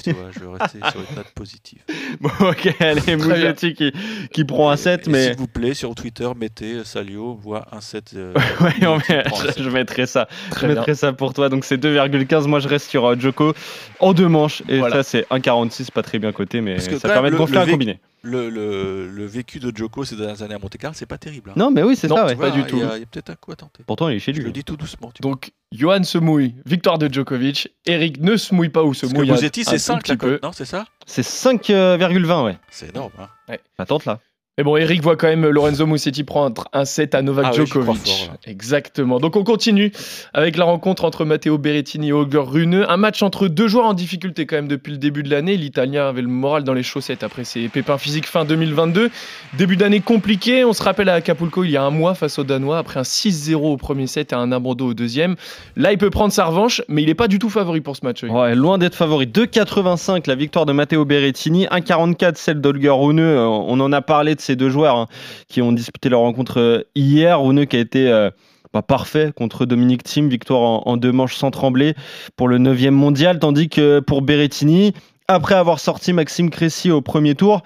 tu 0.03 0.11
vois, 0.11 0.29
Je 0.33 0.39
veux 0.39 0.49
rester 0.49 0.79
sur 0.79 0.99
une 1.09 1.15
note 1.15 1.31
positive. 1.33 1.79
Bon, 2.19 2.29
ok, 2.39 2.73
allez, 2.79 3.15
Mouzetti 3.17 3.73
qui, 3.73 3.91
qui 4.31 4.43
prend 4.45 4.69
un 4.69 4.77
7, 4.77 5.07
Et 5.07 5.11
mais. 5.11 5.27
S'il 5.27 5.35
vous 5.37 5.47
plaît, 5.47 5.73
sur 5.73 5.93
Twitter, 5.95 6.27
mettez 6.35 6.83
Salio 6.83 7.35
voit 7.41 7.65
un 7.71 7.81
7. 7.81 8.11
euh, 8.15 8.33
Ouais, 8.61 8.87
on 8.87 8.97
met- 8.97 9.23
je, 9.35 9.47
7. 9.47 9.61
je 9.63 9.69
mettrai 9.69 10.05
ça. 10.05 10.27
Très 10.51 10.61
je 10.61 10.65
bien. 10.67 10.75
mettrai 10.75 10.95
ça 10.95 11.13
pour 11.13 11.33
toi. 11.33 11.47
Donc 11.49 11.63
c'est 11.65 11.77
2,15. 11.77 12.47
Moi 12.47 12.59
je 12.59 12.67
reste 12.67 12.89
sur 12.89 13.05
euh, 13.05 13.15
Joko 13.17 13.53
en 13.99 14.13
deux 14.13 14.27
manches. 14.27 14.63
Et 14.67 14.79
Voilà. 14.79 15.03
ça 15.03 15.03
c'est 15.03 15.27
1,46, 15.29 15.91
pas 15.91 16.03
très 16.03 16.19
bien 16.19 16.31
coté, 16.31 16.61
mais 16.61 16.75
Parce 16.75 16.87
que 16.87 16.97
ça 16.97 17.04
quand 17.07 17.13
permet 17.13 17.29
même, 17.29 17.31
de 17.31 17.35
le- 17.35 17.39
gonfler 17.39 17.57
le 17.57 17.61
un 17.63 17.71
combiné. 17.71 17.99
Le, 18.27 18.49
le, 18.49 19.07
le 19.07 19.25
vécu 19.27 19.59
de 19.59 19.71
Joko 19.75 20.03
ces 20.03 20.15
dernières 20.15 20.41
années 20.41 20.55
à 20.55 20.59
Monte 20.59 20.77
Carlo, 20.77 20.95
c'est 20.97 21.05
pas 21.05 21.19
terrible. 21.19 21.51
hein. 21.51 21.53
Non, 21.57 21.69
mais 21.69 21.83
oui, 21.83 21.95
c'est 21.95 22.07
ça, 22.07 22.25
ouais. 22.25 22.33
vois, 22.33 22.49
pas 22.49 22.55
du 22.55 22.63
tout. 22.63 22.77
Il 22.77 22.81
y 22.81 23.03
a, 23.03 23.05
peut-être 23.05 23.29
un 23.29 23.35
coup 23.35 23.51
à 23.51 23.55
tenter. 23.55 23.83
Pourtant 23.85 24.09
il 24.09 24.15
est 24.15 24.19
chez 24.19 24.33
Je 24.33 24.39
lui. 24.39 24.45
le 24.47 24.51
dis 24.51 24.63
tout 24.63 24.75
doucement. 24.77 25.11
tu. 25.13 25.21
Donc, 25.21 25.51
Johan 25.71 26.03
se 26.03 26.17
mouille, 26.17 26.55
victoire 26.65 26.97
de 26.97 27.07
Djokovic. 27.13 27.69
Eric 27.85 28.19
ne 28.21 28.35
se 28.35 28.55
mouille 28.55 28.69
pas 28.69 28.83
ou 28.83 28.93
se 28.95 29.01
Parce 29.01 29.13
que 29.13 29.17
mouille 29.19 29.29
un- 29.29 29.33
Musetti, 29.33 29.61
un 29.61 29.63
c'est 29.65 29.71
tout 29.75 29.79
5 29.81 29.99
petit 30.01 30.11
la 30.11 30.17
cote, 30.17 30.41
non 30.43 30.51
C'est 30.53 30.65
ça? 30.65 30.85
C'est 31.05 31.21
5,20, 31.23 32.45
ouais. 32.45 32.57
C'est 32.71 32.89
énorme. 32.89 33.11
Hein. 33.19 33.55
Ça 33.77 33.85
tente 33.85 34.05
là. 34.05 34.19
Mais 34.57 34.63
bon, 34.63 34.77
Eric 34.77 35.01
voit 35.01 35.17
quand 35.17 35.27
même 35.27 35.45
Lorenzo 35.45 35.85
Musetti 35.85 36.23
prendre 36.23 36.63
un 36.71 36.85
7 36.85 37.13
à 37.13 37.21
Novak 37.21 37.47
Ah 37.49 37.51
Djokovic. 37.51 38.07
fort, 38.07 38.27
là. 38.31 38.37
Exactement. 38.49 39.19
Donc 39.19 39.35
on 39.35 39.43
continue 39.43 39.91
avec 40.33 40.55
la 40.55 40.63
rencontre 40.63 41.03
entre 41.03 41.25
Matteo 41.25 41.57
Berrettini 41.57 42.07
et 42.07 42.13
Holger 42.13 42.39
Rune. 42.39 42.85
Un 42.87 42.95
match 42.95 43.21
entre 43.21 43.49
deux 43.49 43.67
joueurs 43.67 43.87
en 43.87 43.93
difficulté 43.93 44.45
quand 44.45 44.55
même 44.55 44.69
depuis 44.69 44.93
le 44.93 44.97
début 44.97 45.23
de 45.23 45.29
l'année. 45.29 45.57
L'Italien 45.57 46.07
avait 46.07 46.21
le 46.21 46.29
moral 46.29 46.63
dans 46.63 46.73
les 46.73 46.83
chaussettes 46.83 47.21
après 47.21 47.43
ses 47.43 47.67
pépins 47.67 47.97
physiques 47.97 48.27
fin 48.27 48.45
2022. 48.45 49.11
Début 49.57 49.75
d'année 49.75 49.99
compliqué. 49.99 50.63
On 50.63 50.71
se 50.71 50.83
rappelle 50.83 51.09
à 51.09 51.15
Acapulco 51.15 51.65
il 51.65 51.71
y 51.71 51.75
a 51.77 51.83
un 51.83 51.89
mois 51.91 52.15
face 52.15 52.39
aux 52.39 52.45
Danois 52.45 52.77
après 52.77 53.01
un 53.01 53.03
6-0 53.03 53.55
au 53.55 53.75
premier 53.75 54.07
set 54.07 54.31
et 54.31 54.35
un 54.35 54.53
abandon 54.53 54.85
au 54.85 54.93
deuxième. 54.93 55.35
Là, 55.75 55.91
il 55.91 55.97
peut 55.97 56.09
prendre 56.11 56.31
sa 56.31 56.45
revanche, 56.45 56.81
mais 56.87 57.03
il 57.03 57.07
n'est 57.07 57.13
pas 57.13 57.27
du 57.27 57.39
tout 57.39 57.49
favori 57.49 57.81
pour 57.81 57.97
ce 57.97 58.05
match. 58.05 58.23
Ouais, 58.23 58.55
loin 58.55 58.77
d'être 58.77 58.95
favori. 58.95 59.25
2,85 59.25 60.29
la 60.29 60.35
victoire 60.35 60.65
de 60.65 60.71
Matteo 60.71 61.03
Berrettini, 61.03 61.65
1,44 61.65 62.35
celle 62.37 62.61
d'Olger 62.61 62.87
Rune. 62.89 63.19
Euh, 63.19 63.45
On 63.45 63.81
en 63.81 63.91
a 63.91 64.01
parlé 64.01 64.33
de 64.35 64.44
ces 64.45 64.55
deux 64.55 64.69
joueurs 64.69 64.95
hein, 64.97 65.07
qui 65.49 65.61
ont 65.61 65.71
disputé 65.71 66.09
leur 66.09 66.21
rencontre 66.21 66.59
euh, 66.59 66.83
hier. 66.95 67.41
Rune 67.41 67.65
qui 67.67 67.75
a 67.75 67.79
été 67.79 68.07
euh, 68.09 68.29
bah, 68.73 68.81
parfait 68.81 69.31
contre 69.35 69.65
Dominique 69.65 70.03
Thiem, 70.03 70.29
victoire 70.29 70.61
en, 70.61 70.83
en 70.85 70.97
deux 70.97 71.11
manches 71.11 71.35
sans 71.35 71.51
trembler 71.51 71.93
pour 72.35 72.47
le 72.47 72.57
9e 72.59 72.91
mondial, 72.91 73.39
tandis 73.39 73.69
que 73.69 73.99
pour 73.99 74.21
Berrettini, 74.21 74.93
après 75.27 75.55
avoir 75.55 75.79
sorti 75.79 76.13
Maxime 76.13 76.49
Cressy 76.49 76.91
au 76.91 77.01
premier 77.01 77.35
tour, 77.35 77.61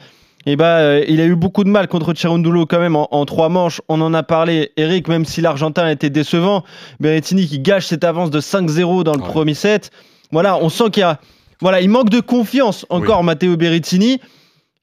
eh 0.46 0.56
ben, 0.56 0.66
euh, 0.66 1.06
il 1.10 1.20
a 1.20 1.26
eu 1.26 1.36
beaucoup 1.36 1.66
de 1.66 1.70
mal 1.70 1.88
contre 1.90 2.14
Cherundolo 2.16 2.66
quand 2.66 2.80
même 2.80 2.96
en, 2.96 3.08
en 3.14 3.26
trois 3.26 3.50
manches. 3.50 3.82
On 3.90 4.00
en 4.02 4.14
a 4.14 4.24
parlé, 4.24 4.72
Eric, 4.78 5.08
même 5.10 5.26
si 5.26 5.42
l'Argentin 5.42 5.84
a 5.84 5.92
été 5.92 6.10
décevant. 6.10 6.64
Berrettini 7.02 7.46
qui 7.46 7.60
gâche 7.60 7.88
cette 7.88 8.06
avance 8.06 8.32
de 8.32 8.40
5-0 8.40 9.04
dans 9.04 9.14
le 9.14 9.20
Ouais. 9.22 9.28
premier 9.28 9.54
set. 9.54 9.92
Voilà, 10.32 10.58
on 10.58 10.70
sent 10.70 10.92
qu'il 10.92 11.02
y 11.02 11.04
a, 11.04 11.20
voilà, 11.60 11.82
il 11.82 11.90
manque 11.90 12.10
de 12.10 12.22
confiance 12.22 12.86
encore 12.90 13.24
Matteo 13.24 13.58
Berrettini. 13.58 14.20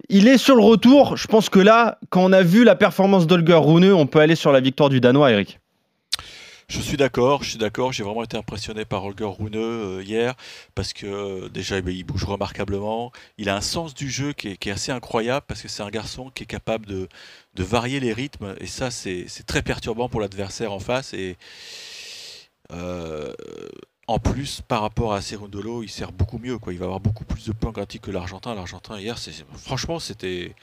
Il 0.08 0.28
est 0.28 0.38
sur 0.38 0.54
le 0.54 0.62
retour. 0.62 1.16
Je 1.16 1.26
pense 1.26 1.48
que 1.48 1.58
là, 1.58 1.98
quand 2.10 2.22
on 2.24 2.32
a 2.32 2.42
vu 2.42 2.64
la 2.64 2.76
performance 2.76 3.26
d'Olger 3.26 3.60
Rune, 3.60 3.92
on 3.92 4.06
peut 4.06 4.20
aller 4.20 4.36
sur 4.36 4.52
la 4.52 4.60
victoire 4.60 4.88
du 4.88 5.00
Danois, 5.00 5.32
Eric. 5.32 5.58
Je 6.68 6.80
suis 6.80 6.96
d'accord, 6.96 7.44
je 7.44 7.50
suis 7.50 7.58
d'accord. 7.58 7.92
J'ai 7.92 8.02
vraiment 8.02 8.24
été 8.24 8.36
impressionné 8.36 8.84
par 8.84 9.04
Holger 9.04 9.28
Rune 9.38 9.54
euh, 9.54 10.02
hier 10.02 10.34
parce 10.74 10.92
que 10.92 11.06
euh, 11.06 11.48
déjà 11.48 11.78
eh 11.78 11.82
ben, 11.82 11.94
il 11.94 12.02
bouge 12.02 12.24
remarquablement. 12.24 13.12
Il 13.38 13.48
a 13.48 13.54
un 13.56 13.60
sens 13.60 13.94
du 13.94 14.10
jeu 14.10 14.32
qui 14.32 14.48
est, 14.48 14.66
assez 14.68 14.90
incroyable 14.90 15.46
parce 15.46 15.62
que 15.62 15.68
c'est 15.68 15.84
un 15.84 15.90
garçon 15.90 16.28
qui 16.34 16.42
est 16.42 16.46
capable 16.46 16.86
de, 16.86 17.08
varier 17.56 18.00
les 18.00 18.12
rythmes 18.12 18.54
et 18.60 18.66
ça 18.66 18.90
c'est 18.90 19.24
c'est 19.28 19.46
très 19.46 19.62
perturbant 19.62 20.08
pour 20.08 20.20
l'adversaire 20.20 20.72
en 20.72 20.80
face. 20.80 21.14
Et 21.14 21.36
euh, 22.72 23.15
en 24.08 24.18
plus, 24.18 24.60
par 24.66 24.82
rapport 24.82 25.14
à 25.14 25.20
Cerundolo, 25.20 25.82
il 25.82 25.88
sert 25.88 26.12
beaucoup 26.12 26.38
mieux. 26.38 26.58
Quoi. 26.58 26.72
Il 26.72 26.78
va 26.78 26.84
avoir 26.84 27.00
beaucoup 27.00 27.24
plus 27.24 27.46
de 27.46 27.52
points 27.52 27.72
gratuits 27.72 28.00
que 28.00 28.10
l'Argentin. 28.10 28.54
L'Argentin, 28.54 28.98
hier, 28.98 29.16
franchement, 29.56 29.98
c'était. 29.98 30.54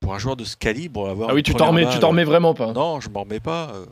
Pour 0.00 0.14
un 0.14 0.18
joueur 0.18 0.36
de 0.36 0.44
ce 0.44 0.56
calibre, 0.56 1.08
avoir. 1.08 1.30
Ah 1.30 1.34
oui, 1.34 1.42
tu 1.42 1.52
t'en 1.54 1.68
remets, 1.70 1.88
tu 1.90 1.98
t'en 1.98 2.10
remets 2.10 2.22
vraiment 2.22 2.54
pas. 2.54 2.72
Non, 2.72 3.00
je 3.00 3.08
m'en 3.08 3.22
remets 3.22 3.40
pas. 3.40 3.72
euh. 3.74 3.86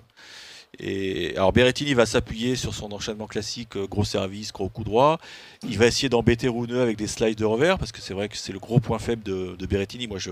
Et 0.78 1.32
alors 1.36 1.52
Berrettini 1.52 1.94
va 1.94 2.06
s'appuyer 2.06 2.54
sur 2.54 2.74
son 2.74 2.92
enchaînement 2.92 3.26
classique, 3.26 3.76
euh, 3.76 3.86
gros 3.86 4.04
service, 4.04 4.52
gros 4.52 4.68
coup 4.68 4.84
droit. 4.84 5.18
Il 5.66 5.78
va 5.78 5.86
essayer 5.86 6.08
d'embêter 6.08 6.48
Rouneux 6.48 6.80
avec 6.80 6.96
des 6.96 7.06
slides 7.06 7.38
de 7.38 7.44
revers, 7.44 7.78
parce 7.78 7.92
que 7.92 8.00
c'est 8.00 8.14
vrai 8.14 8.28
que 8.28 8.36
c'est 8.36 8.52
le 8.52 8.58
gros 8.58 8.78
point 8.78 8.98
faible 8.98 9.22
de, 9.22 9.56
de 9.58 9.66
Berrettini. 9.66 10.06
Moi, 10.06 10.18
je, 10.18 10.30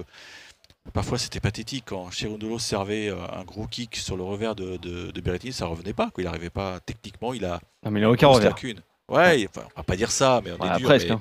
parfois 0.92 1.18
c'était 1.18 1.40
pathétique 1.40 1.84
quand 1.86 2.10
Cherundolo 2.10 2.58
servait 2.58 3.08
euh, 3.08 3.16
un 3.32 3.44
gros 3.44 3.66
kick 3.66 3.96
sur 3.96 4.16
le 4.16 4.22
revers 4.22 4.54
de, 4.54 4.76
de, 4.76 5.10
de 5.10 5.20
Berrettini, 5.20 5.52
ça 5.52 5.66
revenait 5.66 5.92
pas. 5.94 6.10
Quoi. 6.10 6.22
Il 6.22 6.24
n'arrivait 6.26 6.50
pas 6.50 6.78
techniquement, 6.84 7.32
il 7.32 7.44
a 7.44 7.60
Non, 7.84 7.90
mais 7.90 8.00
il 8.00 8.04
a 8.04 8.10
aucun 8.10 8.28
revers. 8.28 8.50
lacune. 8.50 8.80
Ouais, 9.08 9.46
enfin, 9.50 9.66
on 9.76 9.80
va 9.80 9.84
pas 9.84 9.96
dire 9.96 10.10
ça, 10.10 10.40
mais 10.44 10.50
on 10.58 10.64
est 10.74 10.78
dur, 10.78 10.88
presque. 10.88 11.08
mais 11.08 11.14
hein. 11.14 11.20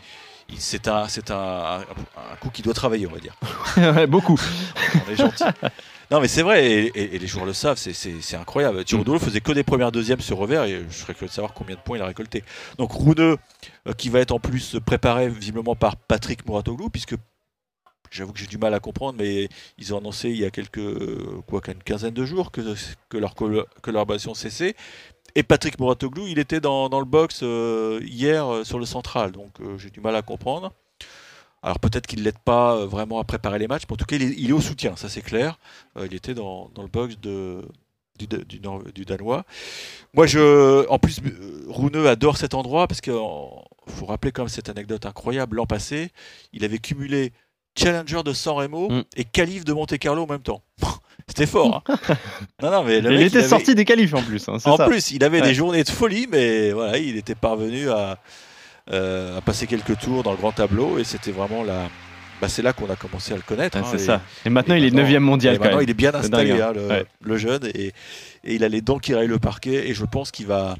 c'est 0.58 0.88
un, 0.88 1.08
c'est 1.10 1.32
un, 1.32 1.82
coup 2.39 2.50
qui 2.50 2.62
doit 2.62 2.74
travailler, 2.74 3.08
on 3.08 3.12
va 3.12 3.20
dire. 3.20 3.36
Beaucoup. 4.08 4.39
On 5.08 5.12
est 5.12 5.15
gentil. 5.17 5.43
Non, 6.12 6.22
mais 6.22 6.27
c'est 6.29 6.43
vrai, 6.43 6.65
et, 6.65 6.86
et- 6.88 7.15
et 7.15 7.20
les 7.20 7.27
joueurs 7.27 7.46
le 7.46 7.51
savent, 7.53 7.77
c'est- 7.77 8.36
incroyable. 8.36 8.84
Tirudolo 8.86 9.20
faisait 9.20 9.41
que 9.41 9.51
des 9.51 9.63
premières 9.63 9.91
deuxièmes 9.91 10.22
sur 10.22 10.38
revers, 10.38 10.63
et 10.65 10.86
je 10.89 10.93
serais 10.96 11.13
curieux 11.13 11.27
de 11.29 11.34
savoir 11.34 11.53
combien 11.53 11.75
de 11.75 11.82
points 11.82 11.98
il 11.98 12.01
a 12.01 12.05
récolté. 12.05 12.43
Donc 12.77 12.91
Rouneux, 12.91 13.38
euh, 13.88 13.93
qui 13.93 14.10
va 14.10 14.20
être 14.20 14.32
en 14.32 14.39
plus 14.39 14.77
préparé 14.86 15.27
visiblement 15.27 15.75
par 15.75 15.96
Patrick 15.98 16.46
Mouratoglou, 16.46 16.89
puisque 16.89 17.15
j'avoue 18.13 18.34
que 18.34 18.39
j'ai 18.39 18.48
du 18.48 18.58
mal 18.58 18.74
à 18.74 18.79
comprendre, 18.79 19.17
mais 19.20 19.50
ils 19.77 19.93
ont 19.93 19.98
annoncé 19.98 20.29
il 20.29 20.38
y 20.38 20.46
a 20.46 20.51
quelques, 20.51 21.43
quoi, 21.48 21.62
qu'une 21.62 21.84
quinzaine 21.84 22.13
de 22.13 22.25
jours 22.25 22.51
que, 22.51 22.62
que 23.10 23.17
leur 23.17 23.36
col- 23.36 23.65
collaboration 23.82 24.34
cessait. 24.34 24.75
Et 25.36 25.43
Patrick 25.43 25.79
Mouratoglou, 25.79 26.27
il 26.27 26.38
était 26.38 26.60
dans, 26.60 26.89
dans 26.89 27.00
le 27.00 27.05
box 27.05 27.39
euh, 27.41 28.00
hier 28.03 28.46
euh, 28.48 28.63
sur 28.63 28.77
le 28.77 28.86
central, 28.86 29.32
donc 29.32 29.60
euh, 29.60 29.77
j'ai 29.79 29.89
du 29.89 30.00
mal 30.00 30.15
à 30.15 30.22
comprendre. 30.22 30.72
Alors 31.63 31.79
peut-être 31.79 32.05
qu'il 32.08 32.20
ne 32.20 32.25
l'aide 32.25 32.39
pas 32.39 32.86
vraiment 32.86 33.20
à 33.20 33.24
préparer 33.24 33.58
les 33.58 33.67
matchs, 33.67 33.84
mais 33.89 33.93
en 33.93 33.98
tout 33.98 34.05
cas 34.05 34.17
il 34.17 34.50
est, 34.50 34.51
au 34.51 34.62
soutien, 34.62 34.96
ça 34.98 35.08
c'est 35.08 35.22
clair. 35.22 35.58
Il 35.96 36.13
était 36.13 36.34
dans, 36.34 36.70
dans 36.75 36.84
le 36.84 36.89
box 36.89 37.17
de, 37.20 37.62
du, 38.20 38.27
du, 38.27 38.60
du 38.93 39.05
Danois. 39.05 39.46
Moi, 40.13 40.27
je, 40.27 40.86
en 40.89 41.00
plus, 41.00 41.22
Rouneux 41.67 42.08
adore 42.10 42.36
cet 42.36 42.53
endroit 42.53 42.88
parce 42.88 43.00
qu'il 43.00 43.13
faut 43.13 44.05
rappeler 44.05 44.34
quand 44.34 44.43
même 44.43 44.50
cette 44.50 44.67
anecdote 44.67 45.05
incroyable. 45.05 45.55
L'an 45.55 45.65
passé, 45.65 46.12
il 46.51 46.65
avait 46.65 46.79
cumulé 46.79 47.32
Challenger 47.75 48.22
de 48.24 48.34
San 48.34 48.56
Remo 48.56 48.89
Mm. 48.89 49.03
et 49.18 49.24
Calife 49.24 49.65
de 49.65 49.74
Monte 49.74 49.98
Carlo 49.98 50.24
en 50.24 50.27
même 50.27 50.42
temps. 50.42 50.62
C'était 51.27 51.46
fort. 51.46 51.82
hein. 51.88 51.96
non, 52.62 52.72
non, 52.72 52.84
mais 52.84 53.01
le 53.01 53.13
il 53.13 53.22
était 53.22 53.39
avait- 53.39 53.48
sorti 53.48 53.75
des 53.75 53.86
qualifs 53.86 54.13
en 54.13 54.22
plus. 54.22 54.48
hein, 54.50 54.58
en 54.65 54.77
ça. 54.77 54.86
plus, 54.88 55.12
il 55.12 55.24
avait 55.24 55.42
Ouais. 55.42 55.48
des 55.48 55.53
journées 55.53 55.84
de 55.84 55.89
folie, 55.89 56.27
mais 56.32 56.72
voilà, 56.72 56.98
il 56.98 57.15
était 57.18 57.36
parvenu 57.36 57.89
à, 57.89 58.18
euh, 58.92 59.38
à 59.38 59.42
passer 59.42 59.65
quelques 59.65 59.98
tours 60.00 60.24
dans 60.24 60.32
le 60.32 60.38
grand 60.38 60.51
tableau 60.51 60.98
et 61.00 61.03
c'était 61.03 61.32
vraiment 61.32 61.63
la. 61.63 61.88
Bah, 62.42 62.50
c'est 62.50 62.62
là 62.62 62.74
qu'on 62.74 62.89
a 62.89 62.96
commencé 62.98 63.32
à 63.32 63.38
le 63.38 63.42
connaître. 63.42 63.77
Ah, 63.80 63.86
hein, 63.86 63.88
c'est 63.92 64.03
et- 64.03 64.06
ça. 64.06 64.22
Et 64.46 64.50
maintenant, 64.50 64.75
et 64.75 64.80
il 64.80 64.84
est 64.86 64.92
maintenant- 64.92 65.10
9 65.10 65.20
mondial 65.22 65.53
et 65.53 65.58
quand 65.58 65.63
maintenant, 65.63 65.77
même. 65.77 65.88
il 65.88 65.92
est 65.92 65.94
bien 65.94 66.13
installé, 66.13 66.50
dingue, 66.58 66.75
le, 66.75 66.88
Ouais. 66.88 67.06
le 67.22 67.38
jeune, 67.38 67.65
et, 67.74 67.88
et 68.44 68.56
il 68.56 68.63
a 68.65 68.70
les 68.70 68.82
dents 68.82 69.00
qui 69.00 69.13
rayent 69.15 69.27
le 69.30 69.39
parquet. 69.39 69.88
Et 69.88 69.94
je 69.94 70.03
pense 70.03 70.30
qu'il 70.32 70.48
va, 70.48 70.75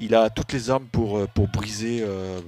il 0.00 0.16
a 0.16 0.30
toutes 0.30 0.52
les 0.52 0.68
armes 0.68 0.86
pour, 0.90 1.18
euh, 1.18 1.28
pour 1.32 1.46
briser 1.46 2.02
euh, 2.02 2.40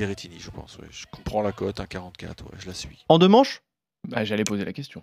Berrettini, 0.00 0.36
je 0.40 0.50
pense. 0.50 0.78
ouais. 0.78 0.86
Je 0.90 1.06
comprends 1.10 1.42
la 1.42 1.52
cote, 1.52 1.78
1,44, 1.78 2.42
ouais, 2.44 2.58
je 2.58 2.66
la 2.66 2.74
suis. 2.74 3.04
En 3.08 3.18
deux 3.18 3.28
manches? 3.28 3.62
Bah, 4.08 4.24
J'allais 4.24 4.44
poser 4.44 4.64
la 4.64 4.72
question. 4.72 5.02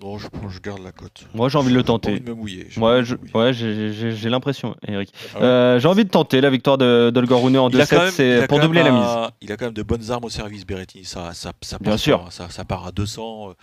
Non, 0.00 0.18
je, 0.18 0.26
je 0.48 0.58
garde 0.60 0.82
la 0.82 0.90
cote. 0.90 1.24
Moi, 1.34 1.48
j'ai 1.48 1.56
envie 1.58 1.68
de 1.70 1.74
le 1.74 1.80
J'ai 1.80 1.84
tenter. 1.86 2.18
de 2.18 2.28
me 2.28 2.34
mouiller. 2.34 2.66
j'ai 2.68 2.80
Ouais, 2.80 2.86
pas 2.86 2.96
envie 2.98 3.06
je- 3.06 3.14
de 3.14 3.20
me 3.20 3.26
mouiller. 3.32 3.38
ouais, 3.46 3.52
j'ai- 3.52 3.92
j'ai 3.92 4.12
j'ai 4.12 4.28
l'impression, 4.28 4.74
Eric. 4.88 5.12
Ah 5.34 5.38
ouais. 5.38 5.44
Euh, 5.44 5.78
j'ai 5.78 5.86
envie 5.88 6.04
de 6.04 6.10
tenter 6.10 6.40
la 6.40 6.50
victoire 6.50 6.78
de 6.78 7.12
en 7.14 7.68
Il 7.70 7.80
a 7.80 7.86
quand 7.86 7.96
2-7, 7.96 7.98
même- 7.98 8.08
il 8.08 8.12
c'est 8.12 8.42
a 8.42 8.46
pour 8.48 8.58
quand 8.58 8.64
doubler 8.64 8.82
la 8.82 8.90
même 8.90 9.00
mise. 9.00 9.08
un- 9.08 9.30
Il 9.40 9.52
a 9.52 9.56
quand 9.56 9.66
même 9.66 9.74
de 9.74 9.82
bonnes 9.84 10.10
armes 10.10 10.24
au 10.24 10.30
service, 10.30 10.66
Berrettini. 10.66 11.04
Ça, 11.04 11.32
ça, 11.32 11.52
ça 11.62 11.78
Bien 11.78 11.92
passe 11.92 12.02
sûr. 12.02 12.26
ça, 12.32 12.48
ça 12.50 12.64
part 12.64 12.86
à 12.86 12.92
200. 12.92 13.50
euh, 13.50 13.54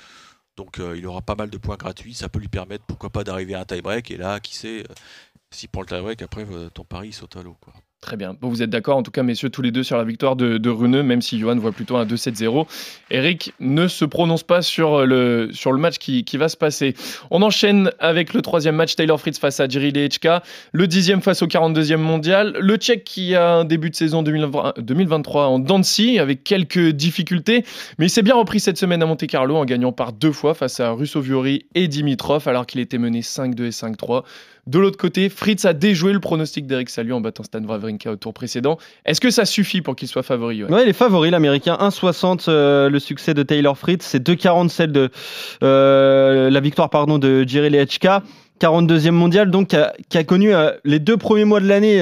donc 0.58 0.79
euh, 0.79 0.96
il 0.98 1.05
aura 1.05 1.22
pas 1.22 1.36
mal 1.36 1.50
de 1.50 1.58
points 1.58 1.75
gratuits. 1.77 2.13
Ça 2.13 2.29
peut 2.29 2.39
lui 2.39 2.48
permettre, 2.50 2.86
pourquoi 2.86 3.10
pas, 3.10 3.24
d'arriver 3.25 3.53
à 3.55 3.62
un 3.62 3.65
tie-break. 3.65 4.10
Et 4.12 4.17
là, 4.17 4.39
qui 4.39 4.55
sait, 4.55 4.81
euh, 4.89 4.93
s'il 5.51 5.67
prend 5.70 5.81
le 5.81 5.88
tie-break, 5.88 6.22
après, 6.22 6.46
euh, 6.50 6.70
ton 6.70 6.86
pari 6.86 7.10
il 7.10 7.13
saute 7.13 7.36
à 7.36 7.43
l'eau. 7.43 7.58
Très 8.01 8.17
bien. 8.17 8.36
Bon, 8.41 8.50
vous 8.50 8.63
êtes 8.63 8.72
d'accord, 8.72 8.98
en 8.98 9.03
tout 9.03 9.12
cas, 9.12 9.22
messieurs, 9.22 9.51
tous 9.51 9.62
les 9.62 9.70
deux 9.70 9.84
sur 9.84 9.96
la 9.96 10.03
victoire 10.03 10.36
de, 10.36 10.58
de 10.58 10.70
Runeux, 10.72 11.03
même 11.03 11.22
si 11.22 11.38
Johan 11.38 11.55
voit 11.58 11.72
plutôt 11.72 11.98
un 11.98 12.05
2-7-0. 12.05 12.65
Eric 13.12 13.53
ne 13.60 13.88
se 13.88 14.05
prononce 14.05 14.41
pas 14.41 14.63
sur 14.63 15.05
le, 15.05 15.50
sur 15.53 15.72
le 15.72 15.77
match 15.77 16.00
qui, 16.00 16.24
qui 16.24 16.38
va 16.38 16.50
se 16.50 16.58
passer. 16.58 16.96
On 17.29 17.43
enchaîne 17.43 17.91
avec 18.00 18.34
le 18.34 18.41
troisième 18.41 18.75
match, 18.75 18.96
Taylor 18.96 19.20
Fritz 19.20 19.38
face 19.38 19.60
à 19.60 19.67
Jiri 19.67 19.91
Lechka, 19.91 20.41
le 20.72 20.88
dixième 20.88 21.22
face 21.22 21.43
au 21.43 21.46
42e 21.46 21.98
mondial. 21.98 22.58
Le 22.60 22.75
Tchèque 22.75 23.03
qui 23.03 23.36
a 23.36 23.58
un 23.58 23.65
début 23.65 23.91
de 23.91 23.96
saison 23.96 24.24
2020 24.24 24.74
2023 24.79 25.46
en 25.46 25.60
Dancy 25.60 26.17
avec 26.17 26.43
quelques 26.43 26.89
difficultés, 26.89 27.63
mais 28.00 28.08
il 28.08 28.10
s'est 28.10 28.24
bien 28.24 28.36
repris 28.36 28.60
cette 28.60 28.77
semaine 28.77 29.03
à 29.03 29.05
Monte 29.05 29.27
Carlo 29.27 29.58
en 29.58 29.65
gagnant 29.65 29.91
par 29.91 30.12
deux 30.12 30.31
fois 30.31 30.55
face 30.55 30.79
à 30.79 30.89
Russo 30.89 31.22
Viori 31.22 31.67
et 31.75 31.88
Dimitrov, 31.88 32.48
alors 32.48 32.65
qu'il 32.65 32.81
était 32.81 32.98
mené 32.98 33.22
5-2 33.22 33.65
et 33.65 33.70
5-3. 33.70 34.24
De 34.68 34.77
l'autre 34.77 34.98
côté, 34.98 35.30
Fritz 35.30 35.65
a 35.65 35.74
déjoué 35.74 36.13
le 36.13 36.20
pronostic 36.20 36.68
d'Eric 36.68 36.89
Salu 36.89 37.13
en 37.13 37.22
battant 37.22 37.44
Stan 37.44 37.63
Wawrinka 37.63 38.12
au 38.12 38.15
tour 38.15 38.34
précédent. 38.34 38.77
Est-ce 39.06 39.20
que 39.20 39.32
ça 39.32 39.46
suffit 39.46 39.82
pour 39.82 39.96
qu'il 39.96 40.08
soit 40.08 40.24
favori 40.24 40.60
Johan 40.60 40.70
Ouais, 40.70 40.84
il 40.84 40.89
est 40.89 40.94
favori, 40.94 41.32
l'américain. 41.32 41.77
1,60 41.82 42.46
euh, 42.48 42.89
le 42.89 43.00
succès 43.00 43.34
de 43.34 43.41
Taylor 43.41 43.77
Fritz. 43.77 44.06
C'est 44.06 44.25
2,40 44.25 44.70
celle 44.70 44.91
de 44.91 45.10
euh, 45.63 46.50
la 46.51 46.60
victoire 46.60 46.89
pardon, 46.89 47.18
de 47.18 47.44
Jerry 47.48 47.70
Lechka. 47.70 48.24
42e 48.60 49.10
mondial, 49.10 49.50
donc 49.50 49.75
qui 50.10 50.18
a, 50.20 50.24
connu 50.24 50.53
euh, 50.53 50.70
les 50.86 51.00
deux 51.00 51.18
premiers 51.18 51.46
mois 51.46 51.60
de 51.60 51.68
l'année. 51.68 51.98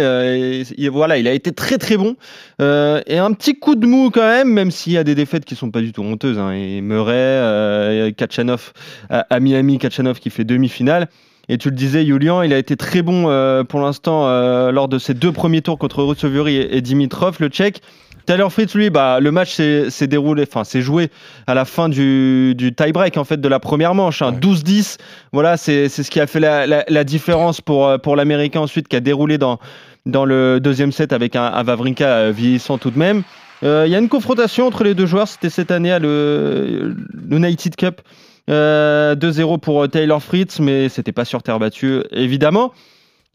voilà, 0.90 1.18
il 1.18 1.26
a 1.30 1.32
été 1.32 1.54
très 1.54 1.78
très 1.78 1.96
bon. 1.96 2.18
Et 2.60 3.18
un 3.18 3.32
petit 3.32 3.58
coup 3.58 3.76
de 3.76 3.88
mou 3.88 4.10
quand 4.14 4.28
même, 4.28 4.52
même 4.52 4.70
s'il 4.70 4.92
y 4.92 4.98
a 4.98 5.06
des 5.06 5.16
défaites 5.16 5.46
qui 5.46 5.56
sont 5.56 5.72
pas 5.72 5.80
du 5.80 5.94
tout 5.94 6.04
honteuses. 6.04 6.38
Hein. 6.38 6.52
Et 6.52 6.82
Murray, 6.82 8.12
Kachanov 8.18 8.74
à, 9.10 9.20
à 9.30 9.40
Miami, 9.40 9.78
Kachanov 9.78 10.20
qui 10.20 10.30
fait 10.30 10.44
demi-finale. 10.44 11.08
Et 11.50 11.58
tu 11.58 11.70
le 11.70 11.76
disais, 11.76 12.06
Julian, 12.06 12.44
il 12.44 12.54
a 12.54 12.58
été 12.58 12.78
très 12.78 13.02
bon 13.02 13.26
euh, 13.28 13.64
pour 13.64 13.82
l'instant 13.82 14.28
euh, 14.28 14.72
lors 14.72 14.88
de 14.88 15.00
ses 15.00 15.14
deux 15.16 15.32
premiers 15.32 15.62
tours 15.62 15.78
contre 15.80 16.04
Russovuri 16.04 16.56
et, 16.56 16.78
et 16.78 16.82
Dimitrov, 16.82 17.38
le 17.40 17.48
Tchèque. 17.48 17.82
Taylor 18.28 18.52
Fritz, 18.54 18.76
lui, 18.76 18.92
bah, 18.92 19.20
le 19.20 19.32
match 19.32 19.56
s'est 19.56 20.06
déroulé, 20.08 20.44
enfin, 20.48 20.64
s'est 20.64 20.84
joué 20.84 21.10
à 21.48 21.56
la 21.56 21.66
fin 21.66 21.90
du, 21.90 22.54
du 22.56 22.76
tie-break 22.76 23.18
en 23.18 23.24
fait 23.24 23.42
de 23.42 23.48
la 23.48 23.60
première 23.60 23.96
manche, 23.96 24.22
hein, 24.22 24.34
Ouais. 24.34 24.40
12-10. 24.40 24.98
Voilà, 25.34 25.58
c'est 25.58 25.90
ce 25.90 26.08
qui 26.12 26.20
a 26.20 26.28
fait 26.28 26.40
la, 26.40 26.68
la- 26.68 26.84
la 26.88 27.04
différence 27.04 27.60
pour, 27.62 27.88
euh, 27.88 27.98
pour 27.98 28.16
l'Américain 28.16 28.60
ensuite, 28.60 28.88
qui 28.88 28.96
a 28.96 29.00
déroulé 29.00 29.40
dans, 29.40 29.58
dans 30.06 30.26
le 30.26 30.60
deuxième 30.60 30.92
set 30.92 31.12
avec 31.12 31.36
un, 31.36 31.46
un 31.46 31.64
Wawrinka 31.66 32.06
euh, 32.06 32.32
vieillissant 32.32 32.78
tout 32.78 32.92
de 32.92 33.00
même. 33.00 33.24
Euh, 33.64 33.84
Il 33.88 33.92
y 33.92 33.96
a 33.96 34.00
une 34.00 34.10
confrontation 34.10 34.68
entre 34.68 34.84
les 34.84 34.94
deux 34.94 35.06
joueurs, 35.06 35.28
c'était 35.28 35.50
cette 35.50 35.72
année 35.72 35.92
à 35.92 36.00
le 36.00 36.96
l'United 37.14 37.76
Cup. 37.76 38.02
Euh, 38.50 39.16
2-0 39.16 39.60
pour 39.60 39.84
euh, 39.84 39.88
Taylor 39.88 40.24
Fritz, 40.24 40.60
mais 40.60 40.90
c'était 40.90 41.12
pas 41.12 41.26
sur 41.26 41.44
terre 41.44 41.60
battue, 41.60 42.02
évidemment. 42.12 42.74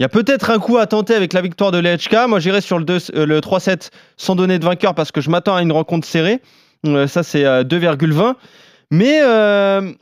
Il 0.01 0.03
y 0.03 0.07
a 0.07 0.09
peut-être 0.09 0.51
un 0.51 0.59
coup 0.59 0.77
à 0.77 0.87
tenter 0.87 1.15
avec 1.15 1.33
la 1.33 1.41
victoire 1.41 1.71
de 1.71 1.79
l'HK. 1.79 2.27
Moi, 2.27 2.41
j'irai 2.41 2.61
sur 2.61 2.79
le, 2.81 2.85
2 2.85 2.99
euh, 3.15 3.27
le 3.27 3.39
3-7 3.39 3.91
sans 4.17 4.35
donner 4.35 4.59
de 4.59 4.65
vainqueur 4.65 4.95
parce 4.97 5.13
que 5.13 5.21
je 5.21 5.31
m'attends 5.31 5.55
à 5.55 5.63
une 5.63 5.71
rencontre 5.71 6.07
serrée. 6.07 6.41
Euh, 6.85 7.07
ça, 7.07 7.23
c'est 7.23 7.45
euh, 7.45 7.63
2,20. 7.63 8.35
Mais, 8.91 9.21
euh, 9.23 9.93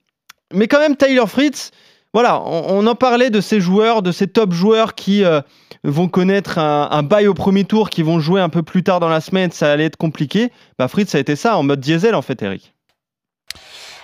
mais 0.55 0.67
quand 0.67 0.79
même, 0.79 0.97
Taylor 0.97 1.29
Fritz, 1.29 1.73
voilà, 2.13 2.41
on, 2.43 2.65
on 2.79 2.87
en 2.87 2.95
parlait 2.95 3.31
de 3.31 3.41
ces 3.41 3.61
joueurs, 3.61 4.03
de 4.03 4.13
ces 4.13 4.27
top 4.27 4.53
joueurs 4.53 4.95
qui 4.95 5.25
euh, 5.25 5.41
vont 5.85 6.09
connaître 6.09 6.59
un, 6.59 6.89
un 6.91 7.03
bail 7.03 7.27
au 7.27 7.35
premier 7.35 7.65
tour, 7.65 7.91
qui 7.91 8.03
vont 8.03 8.21
jouer 8.21 8.41
un 8.41 8.49
peu 8.49 8.63
plus 8.63 8.83
tard 8.83 9.01
dans 9.01 9.09
la 9.09 9.21
semaine, 9.21 9.51
ça 9.51 9.73
allait 9.73 9.85
être 9.87 9.97
compliqué. 9.97 10.51
Bah, 10.79 10.89
Fritz, 10.89 11.11
ça 11.11 11.19
a 11.19 11.21
été 11.21 11.37
ça, 11.37 11.57
en 11.57 11.63
mode 11.63 11.81
diesel, 11.81 12.15
en 12.15 12.23
fait, 12.23 12.41
Eric. 12.43 12.75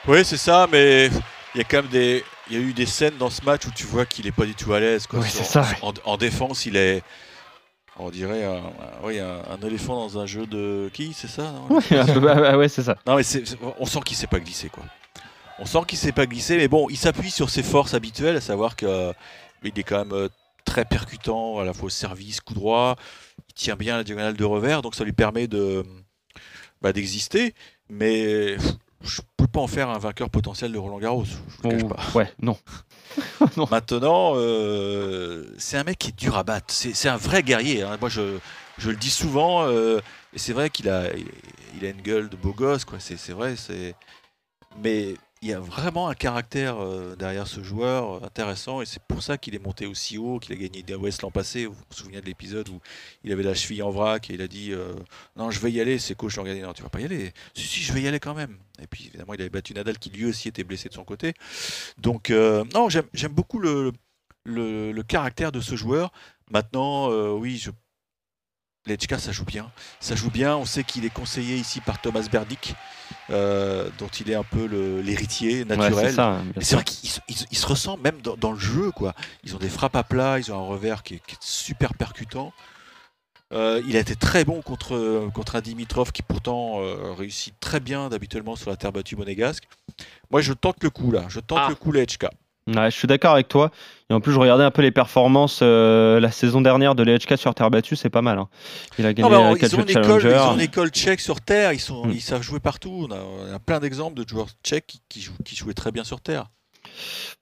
Oui, 0.07 0.25
c'est 0.25 0.37
ça, 0.37 0.67
mais 0.73 1.11
il 1.55 1.59
y 1.59 1.61
a 1.61 1.65
quand 1.65 1.79
même 1.83 1.91
des. 1.91 2.25
Il 2.51 2.57
y 2.57 2.61
a 2.61 2.63
eu 2.63 2.73
des 2.73 2.87
scènes 2.87 3.17
dans 3.19 3.29
ce 3.29 3.45
match 3.45 3.67
où 3.67 3.71
tu 3.75 3.85
vois 3.85 4.07
qu'il 4.07 4.27
est 4.27 4.33
pas 4.33 4.47
du 4.47 4.55
tout 4.55 4.73
à 4.73 4.81
l'aise. 4.81 5.07
c'est 5.25 5.45
ça, 5.45 5.67
En, 5.83 5.93
en 6.05 6.17
défense, 6.17 6.65
il 6.65 6.77
est. 6.77 7.03
On 7.99 8.09
dirait 8.11 8.45
un, 8.45 8.53
un- 8.55 8.63
oui, 9.05 9.19
un, 9.19 9.41
un 9.51 9.67
éléphant 9.67 9.97
dans 10.07 10.19
un 10.19 10.25
jeu 10.25 10.47
de. 10.47 10.89
Qui 10.95 11.13
C'est 11.13 11.29
ça 11.29 11.53
non? 11.53 11.81
Peu- 11.81 12.21
bah, 12.21 12.37
bah, 12.37 12.57
ouais, 12.57 12.69
c'est 12.69 12.83
ça. 12.85 12.97
Non, 13.07 13.17
mais 13.17 13.23
on 13.79 13.85
sent 13.85 13.99
qu'il 14.05 14.17
sait 14.17 14.27
pas 14.29 14.41
glisser, 14.41 14.71
quoi. 14.71 14.83
On 15.61 15.67
sent 15.67 15.79
qu'il 15.89 15.99
sait 15.99 16.13
pas 16.13 16.27
glisser, 16.27 16.57
mais 16.57 16.69
bon, 16.69 16.89
il 16.89 16.97
s'appuie 16.97 17.31
sur 17.31 17.51
ses 17.51 17.63
forces 17.63 17.95
habituelles, 17.95 18.37
à 18.37 18.41
savoir 18.41 18.77
que 18.77 18.87
euh, 18.87 19.13
est 19.65 19.83
quand 19.83 19.99
même 19.99 20.13
euh, 20.13 20.29
très 20.65 20.85
percutant, 20.85 21.59
à 21.59 21.65
la 21.65 21.73
fois 21.73 21.87
au 21.87 21.91
service, 21.91 22.41
coup 22.41 22.55
droit. 22.55 22.97
Il 23.49 23.55
tient 23.55 23.77
bien 23.77 23.97
la 23.97 24.05
diagonale 24.05 24.37
de 24.37 24.45
revers, 24.45 24.83
donc 24.83 24.95
ça 24.95 25.05
lui 25.05 25.13
permet 25.13 25.49
de 25.49 25.85
bah, 26.81 26.93
d'exister. 26.93 27.55
Mais 27.91 28.57
je 29.03 29.21
peux 29.37 29.47
pas 29.47 29.61
en 29.61 29.67
faire 29.67 29.89
un 29.89 29.99
vainqueur 29.99 30.31
potentiel 30.31 30.71
de 30.73 30.79
Roland 30.79 30.99
Garros. 30.99 31.25
Je 31.25 31.35
vous 31.37 31.45
le 31.65 31.71
cache 31.71 31.83
Oh, 31.85 31.89
pas. 31.89 32.19
ouais, 32.19 32.33
non. 32.41 32.57
Maintenant, 33.71 34.33
euh, 34.37 35.45
c'est 35.59 35.77
un 35.77 35.85
mec 35.85 35.99
qui 35.99 36.09
est 36.11 36.17
dur 36.19 36.37
à 36.37 36.43
battre. 36.45 36.73
C'est 36.73 37.09
un 37.09 37.17
vrai 37.17 37.43
guerrier. 37.43 37.83
hein. 37.83 37.97
Moi, 38.01 38.09
je, 38.11 38.39
je 38.77 38.91
le 38.91 38.97
dis 38.97 39.11
souvent. 39.11 39.65
euh, 39.67 40.01
et 40.35 40.39
c'est 40.39 40.53
vrai 40.53 40.71
qu'il 40.71 40.89
a, 40.89 41.13
il, 41.17 41.27
il 41.81 41.87
a 41.87 41.91
une 41.91 42.03
gueule 42.03 42.29
de 42.29 42.37
beau 42.37 42.53
gosse. 42.53 42.85
quoi. 42.85 43.01
C'est 43.01 43.17
c'est 43.17 43.33
vrai. 43.33 43.57
c'est 43.57 43.95
Mais 44.83 45.15
il 45.43 45.49
y 45.49 45.53
a 45.53 45.61
vraiment 45.61 46.09
un 46.09 46.15
caractère 46.15 46.83
euh, 46.83 47.15
derrière 47.17 47.47
ce 47.47 47.63
joueur 47.63 48.15
euh, 48.15 48.27
intéressant 48.27 48.83
et 48.83 48.87
c'est 48.87 49.03
pour 49.03 49.23
ça 49.23 49.39
qu'il 49.39 49.55
est 49.55 49.65
monté 49.65 49.87
aussi 49.87 50.19
haut, 50.19 50.39
qu'il 50.39 50.53
a 50.55 50.57
gagné 50.57 50.83
des 50.83 50.95
West 50.95 51.23
l'an 51.23 51.31
passé. 51.31 51.67
Vous 51.67 51.75
vous 51.75 51.85
souvenez 51.91 52.21
de 52.21 52.27
l'épisode 52.27 52.69
où 52.69 52.81
il 53.25 53.33
avait 53.33 53.43
la 53.43 53.55
cheville 53.55 53.83
en 53.83 53.91
vrac 53.91 54.31
et 54.31 54.35
il 54.35 54.43
a 54.43 54.49
dit 54.49 54.73
euh, 54.73 54.95
non 55.37 55.51
je 55.51 55.61
vais 55.61 55.71
y 55.71 55.81
aller. 55.81 55.99
Ses 55.99 56.15
coachs 56.15 56.35
l'ont 56.37 56.43
regardé 56.43 56.63
non 56.63 56.73
tu 56.73 56.83
vas 56.83 56.89
pas 56.89 57.01
y 57.01 57.05
aller. 57.05 57.33
Si 57.55 57.67
si 57.67 57.83
je 57.83 57.93
vais 57.93 58.03
y 58.03 58.09
aller 58.09 58.21
quand 58.21 58.35
même. 58.35 58.59
Et 58.83 58.87
puis 58.87 59.07
évidemment 59.07 59.35
il 59.35 59.41
avait 59.41 59.51
battu 59.51 59.75
Nadal 59.75 59.99
qui 59.99 60.11
lui 60.11 60.25
aussi 60.25 60.49
était 60.49 60.65
blessé 60.65 60.89
de 60.89 60.95
son 60.95 61.05
côté. 61.05 61.35
Donc 61.99 62.31
non 62.31 62.89
j'aime 62.89 63.33
beaucoup 63.33 63.59
le, 63.59 63.93
le, 64.45 65.03
caractère 65.03 65.53
de 65.53 65.61
ce 65.61 65.77
joueur. 65.77 66.13
Maintenant 66.51 67.11
oui 67.35 67.59
je 67.59 67.71
Lechka, 68.89 69.19
ça 69.19 69.33
joue 69.33 69.45
bien. 69.45 69.71
Ça 70.01 70.17
joue 70.17 70.31
bien. 70.31 70.57
On 70.57 70.65
sait 70.65 70.83
qu'il 70.83 71.05
est 71.05 71.13
conseillé 71.13 71.57
ici 71.57 71.81
par 71.81 72.01
Thomas 72.01 72.27
Berdick, 72.31 72.75
euh, 73.31 73.89
dont 73.99 74.09
il 74.09 74.31
est 74.31 74.35
un 74.35 74.45
peu 74.45 74.65
l'héritier 75.03 75.65
naturel. 75.65 76.15
c'est 76.61 76.75
vrai 76.77 76.85
qu'ils 76.85 77.11
se- 77.59 77.67
ressemblent 77.67 78.03
même 78.03 78.21
dans, 78.23 78.37
dans 78.37 78.53
le 78.53 78.59
jeu. 78.59 78.91
quoi. 78.91 79.15
Ils 79.45 79.55
ont 79.55 79.59
des 79.59 79.69
frappes 79.69 79.97
à 79.97 80.03
plat, 80.05 80.39
ils 80.39 80.51
ont 80.53 80.57
un 80.57 80.67
revers 80.67 81.03
qui 81.03 81.15
est, 81.15 81.23
qui 81.27 81.35
est 81.35 81.39
super 81.43 81.95
percutant. 81.95 82.53
Euh, 83.55 83.81
il 83.89 83.97
a 83.97 84.01
été 84.01 84.15
très 84.15 84.45
bon 84.45 84.61
contre, 84.61 85.29
contre 85.35 85.57
un 85.57 85.61
Dimitrov 85.63 86.13
qui 86.13 86.23
pourtant 86.23 86.81
euh, 86.83 87.15
réussit 87.15 87.55
très 87.61 87.81
bien 87.81 88.11
d'habituellement 88.11 88.57
sur 88.57 88.69
la 88.69 88.77
terre 88.77 88.93
battue 88.93 89.17
monégasque. 89.17 89.65
Moi 90.31 90.43
je 90.43 90.53
tente 90.53 90.83
le 90.83 90.91
coup 90.91 91.11
là, 91.11 91.25
je 91.29 91.41
tente 91.41 91.59
Ah. 91.63 91.67
le 91.71 91.75
coup 91.75 91.91
Lechka. 91.93 92.31
Ouais, 92.77 92.91
je 92.91 92.97
suis 92.97 93.09
d'accord 93.09 93.33
avec 93.33 93.49
toi. 93.49 93.71
Et 94.11 94.15
en 94.15 94.21
plus, 94.21 94.33
je 94.33 94.39
regardais 94.39 94.65
un 94.65 94.71
peu 94.71 94.81
les 94.83 94.91
performances 94.91 95.61
euh, 95.63 96.19
la 96.21 96.31
saison 96.31 96.61
dernière 96.61 96.95
de 96.95 97.03
l'EHK 97.03 97.37
sur 97.37 97.55
terre 97.55 97.71
battue, 97.71 97.95
c'est 97.97 98.09
pas 98.11 98.23
mal. 98.23 98.39
hein. 98.39 98.49
Il 98.99 99.05
a 99.07 99.13
gagné 99.13 99.29
Non, 99.29 99.55
ils, 99.57 99.75
ont 99.77 99.79
une 99.81 99.85
de 99.85 99.91
école, 99.91 100.03
ils 100.03 100.21
challenger. 100.23 100.39
ont 100.39 100.55
une 100.55 100.61
école 100.61 100.89
tchèque 100.91 101.21
sur 101.21 101.41
terre, 101.41 101.73
ils, 101.73 101.81
sont, 101.81 102.07
Mm. 102.07 102.13
ils 102.13 102.21
savent 102.21 102.43
jouer 102.43 102.61
partout. 102.61 103.07
On 103.09 103.13
a, 103.13 103.19
on 103.19 103.55
a 103.55 103.59
plein 103.59 103.81
d'exemples 103.81 104.23
de 104.23 104.29
joueurs 104.29 104.49
tchèques 104.65 104.87
qui, 104.87 105.03
qui, 105.09 105.21
jouent- 105.21 105.33
qui 105.45 105.57
jouaient 105.57 105.75
très 105.75 105.93
bien 105.93 106.05
sur 106.05 106.21
terre. 106.21 106.47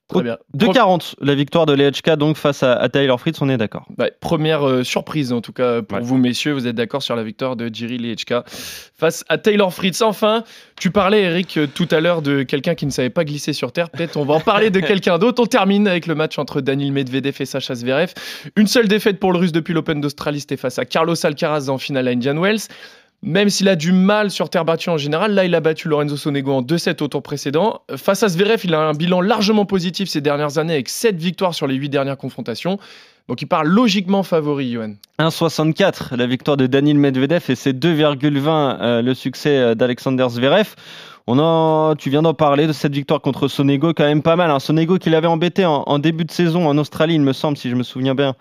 Très 0.08 0.22
bien. 0.22 0.38
2,40 0.56 1.14
la 1.20 1.34
victoire 1.34 1.66
de 1.66 1.72
l'EHK 1.72 2.10
donc 2.16 2.36
face 2.36 2.62
à, 2.62 2.75
à 2.75 2.88
Tyler 2.88 3.14
Fritz, 3.18 3.42
on 3.42 3.48
est 3.48 3.56
d'accord. 3.56 3.86
Ouais, 3.98 4.12
première 4.20 4.62
euh, 4.64 4.84
surprise 4.84 5.32
en 5.32 5.40
tout 5.40 5.52
cas 5.52 5.82
pour 5.82 5.98
Ouais. 5.98 6.04
vous 6.04 6.16
messieurs, 6.16 6.52
vous 6.52 6.68
êtes 6.68 6.76
d'accord 6.76 7.02
sur 7.02 7.16
la 7.16 7.25
victoire 7.25 7.56
de 7.56 7.68
Jiri 7.72 7.98
Lechka 7.98 8.44
face 8.46 9.25
à 9.28 9.36
Taylor 9.36 9.75
Fritz. 9.75 10.02
Enfin, 10.02 10.44
tu 10.78 10.92
parlais 10.92 11.22
Eric 11.22 11.56
euh, 11.56 11.66
tout 11.66 11.88
à 11.90 11.98
l'heure 11.98 12.22
de 12.22 12.44
quelqu'un 12.44 12.76
qui 12.76 12.86
ne 12.86 12.92
savait 12.92 13.10
pas 13.10 13.25
glisser 13.25 13.52
sur 13.52 13.72
terre, 13.72 13.90
peut-être 13.90 14.16
on 14.16 14.25
va 14.25 14.34
en 14.34 14.40
parler 14.40 14.70
de 14.70 14.78
quelqu'un 14.92 15.18
d'autre. 15.18 15.42
On 15.42 15.46
termine 15.46 15.88
avec 15.88 16.06
le 16.06 16.14
match 16.14 16.38
entre 16.38 16.60
Daniil 16.60 16.92
Medvedev 16.92 17.34
et 17.40 17.44
Sacha 17.44 17.75
Zverev. 17.75 18.12
Une 18.54 18.68
seule 18.68 18.86
défaite 18.86 19.18
pour 19.18 19.32
le 19.32 19.38
russe 19.38 19.52
depuis 19.52 19.75
l'Open 19.75 20.00
d'Australie, 20.00 20.38
c'était 20.38 20.56
face 20.56 20.78
à 20.78 20.84
Carlos 20.84 21.16
Alcaraz 21.26 21.68
en 21.68 21.78
finale 21.78 22.06
à 22.06 22.12
Indian 22.12 22.40
Wells. 22.40 22.60
Même 23.26 23.50
s'il 23.50 23.68
a 23.68 23.75
du 23.75 23.90
mal 23.90 24.30
sur 24.30 24.49
terre 24.49 24.64
battue 24.64 24.88
en 24.88 24.99
général, 24.99 25.35
là 25.35 25.45
il 25.45 25.52
a 25.56 25.61
battu 25.61 25.88
Lorenzo 25.88 26.16
Sonego 26.16 26.52
en 26.52 26.62
2-7 26.62 27.02
au 27.02 27.09
tour 27.09 27.25
précédent. 27.25 27.80
Face 27.97 28.23
à 28.23 28.28
Zverev, 28.28 28.61
il 28.62 28.73
a 28.73 28.78
un 28.78 28.92
bilan 28.92 29.21
largement 29.21 29.64
positif 29.64 30.09
ces 30.09 30.21
dernières 30.21 30.59
années 30.59 30.75
avec 30.75 30.88
7 30.88 31.16
victoires 31.16 31.52
sur 31.52 31.66
les 31.66 31.75
8 31.75 31.88
dernières 31.88 32.18
confrontations. 32.18 32.78
Donc 33.26 33.42
il 33.42 33.47
part 33.47 33.64
logiquement 33.64 34.23
favori, 34.23 34.71
Johan. 34.71 34.92
1,64 35.18 36.14
la 36.14 36.28
victoire 36.28 36.56
de 36.56 36.68
Daniil 36.68 36.99
Medvedev 36.99 37.42
et 37.49 37.56
c'est 37.56 37.73
2,20 37.73 38.78
euh, 38.80 39.02
le 39.02 39.12
succès 39.12 39.59
euh, 39.59 39.75
d'Alexander 39.75 40.28
Zverev. 40.28 40.76
On 41.28 41.40
en, 41.40 41.97
tu 41.97 42.09
viens 42.09 42.23
d'en 42.23 42.35
parler 42.35 42.68
de 42.68 42.73
cette 42.73 42.95
victoire 42.95 43.21
contre 43.21 43.49
Sonego, 43.49 43.92
quand 43.92 44.04
même 44.04 44.23
pas 44.23 44.37
mal. 44.37 44.49
Hein. 44.49 44.61
Sonego 44.61 44.97
qui 44.97 45.11
l'avait 45.11 45.26
embêté 45.26 45.64
en, 45.64 45.99
début 45.99 46.25
de 46.25 46.30
saison 46.30 46.68
en 46.68 46.78
Australie, 46.78 47.14
il 47.14 47.21
me 47.21 47.33
semble, 47.33 47.56
si 47.56 47.68
je 47.68 47.75
me 47.75 47.83
souviens 47.83 48.14
bien. 48.14 48.37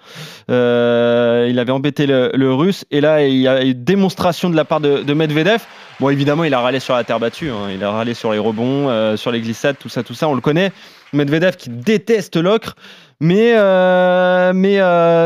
Euh, 0.51 1.47
il 1.49 1.57
avait 1.57 1.71
embêté 1.71 2.05
le, 2.05 2.53
russe 2.53 2.85
et 2.91 3.01
là 3.01 3.25
il 3.25 3.37
y 3.37 3.47
a 3.47 3.63
une 3.63 3.83
démonstration 3.83 4.51
de 4.51 4.55
la 4.55 4.65
part 4.65 4.81
de, 4.81 5.01
de 5.01 5.13
Medvedev. 5.15 5.63
Bon, 5.99 6.11
évidemment, 6.11 6.43
il 6.43 6.53
a 6.53 6.59
râlé 6.59 6.79
sur 6.79 6.93
la 6.93 7.03
terre 7.03 7.19
battue, 7.19 7.49
hein. 7.49 7.71
il 7.73 7.83
a 7.83 7.89
râlé 7.89 8.13
sur 8.13 8.31
les 8.31 8.37
rebonds, 8.37 8.89
euh, 8.89 9.17
sur 9.17 9.31
les 9.31 9.41
glissades, 9.41 9.77
tout 9.79 9.89
ça, 9.89 10.03
tout 10.03 10.13
ça, 10.13 10.27
on 10.27 10.35
le 10.35 10.41
connaît. 10.41 10.71
Medvedev 11.11 11.55
qui 11.55 11.71
déteste 11.71 12.37
l'ocre. 12.37 12.75
Mais, 13.19 13.53
euh, 13.55 14.51
mais 14.53 14.77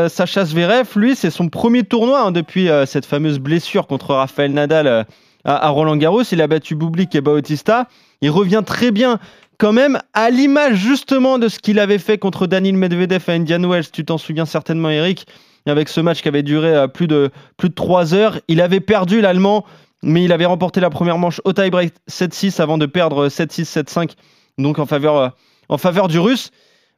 Sacha 0.08 0.46
Zverev, 0.46 0.86
lui, 0.96 1.14
c'est 1.14 1.30
son 1.30 1.50
premier 1.50 1.82
tournoi 1.82 2.22
hein, 2.22 2.30
depuis 2.30 2.70
cette 2.86 3.04
fameuse 3.04 3.38
blessure 3.38 3.86
contre 3.86 4.14
Rafael 4.14 4.52
Nadal 4.52 5.06
à, 5.44 5.68
Roland 5.68 5.96
Garros. 5.96 6.22
Il 6.22 6.40
a 6.40 6.46
battu 6.46 6.74
Bublik 6.74 7.14
et 7.14 7.20
Bautista. 7.20 7.88
Il 8.20 8.30
revient 8.30 8.62
très 8.64 8.90
bien 8.90 9.18
quand 9.58 9.72
même 9.72 9.98
à 10.14 10.30
l'image 10.30 10.76
justement 10.76 11.38
de 11.38 11.48
ce 11.48 11.58
qu'il 11.58 11.78
avait 11.78 11.98
fait 11.98 12.18
contre 12.18 12.46
Daniil 12.46 12.76
Medvedev 12.76 13.24
à 13.28 13.32
Indian 13.32 13.62
Wells. 13.68 13.90
Tu 13.90 14.04
t'en 14.04 14.18
souviens 14.18 14.46
certainement, 14.46 14.90
Eric, 14.90 15.26
avec 15.66 15.88
ce 15.88 16.00
match 16.00 16.22
qui 16.22 16.28
avait 16.28 16.42
duré 16.42 16.74
euh, 16.74 16.86
plus 16.88 17.06
de, 17.06 17.30
plus 17.56 17.68
de 17.68 17.74
3 17.74 18.14
heures. 18.14 18.40
Il 18.48 18.60
avait 18.60 18.80
perdu 18.80 19.20
l'Allemand, 19.20 19.64
mais 20.02 20.24
il 20.24 20.32
avait 20.32 20.46
remporté 20.46 20.80
la 20.80 20.90
première 20.90 21.18
manche 21.18 21.40
au 21.44 21.52
tie-break 21.52 21.92
7-6 22.08 22.60
avant 22.60 22.78
de 22.78 22.86
perdre 22.86 23.28
7-6, 23.28 23.82
7-5, 23.82 24.12
donc 24.58 24.78
en 24.78 24.86
faveur, 24.86 25.16
euh, 25.16 25.28
en 25.68 25.78
faveur 25.78 26.08
du 26.08 26.18
Russe. 26.18 26.50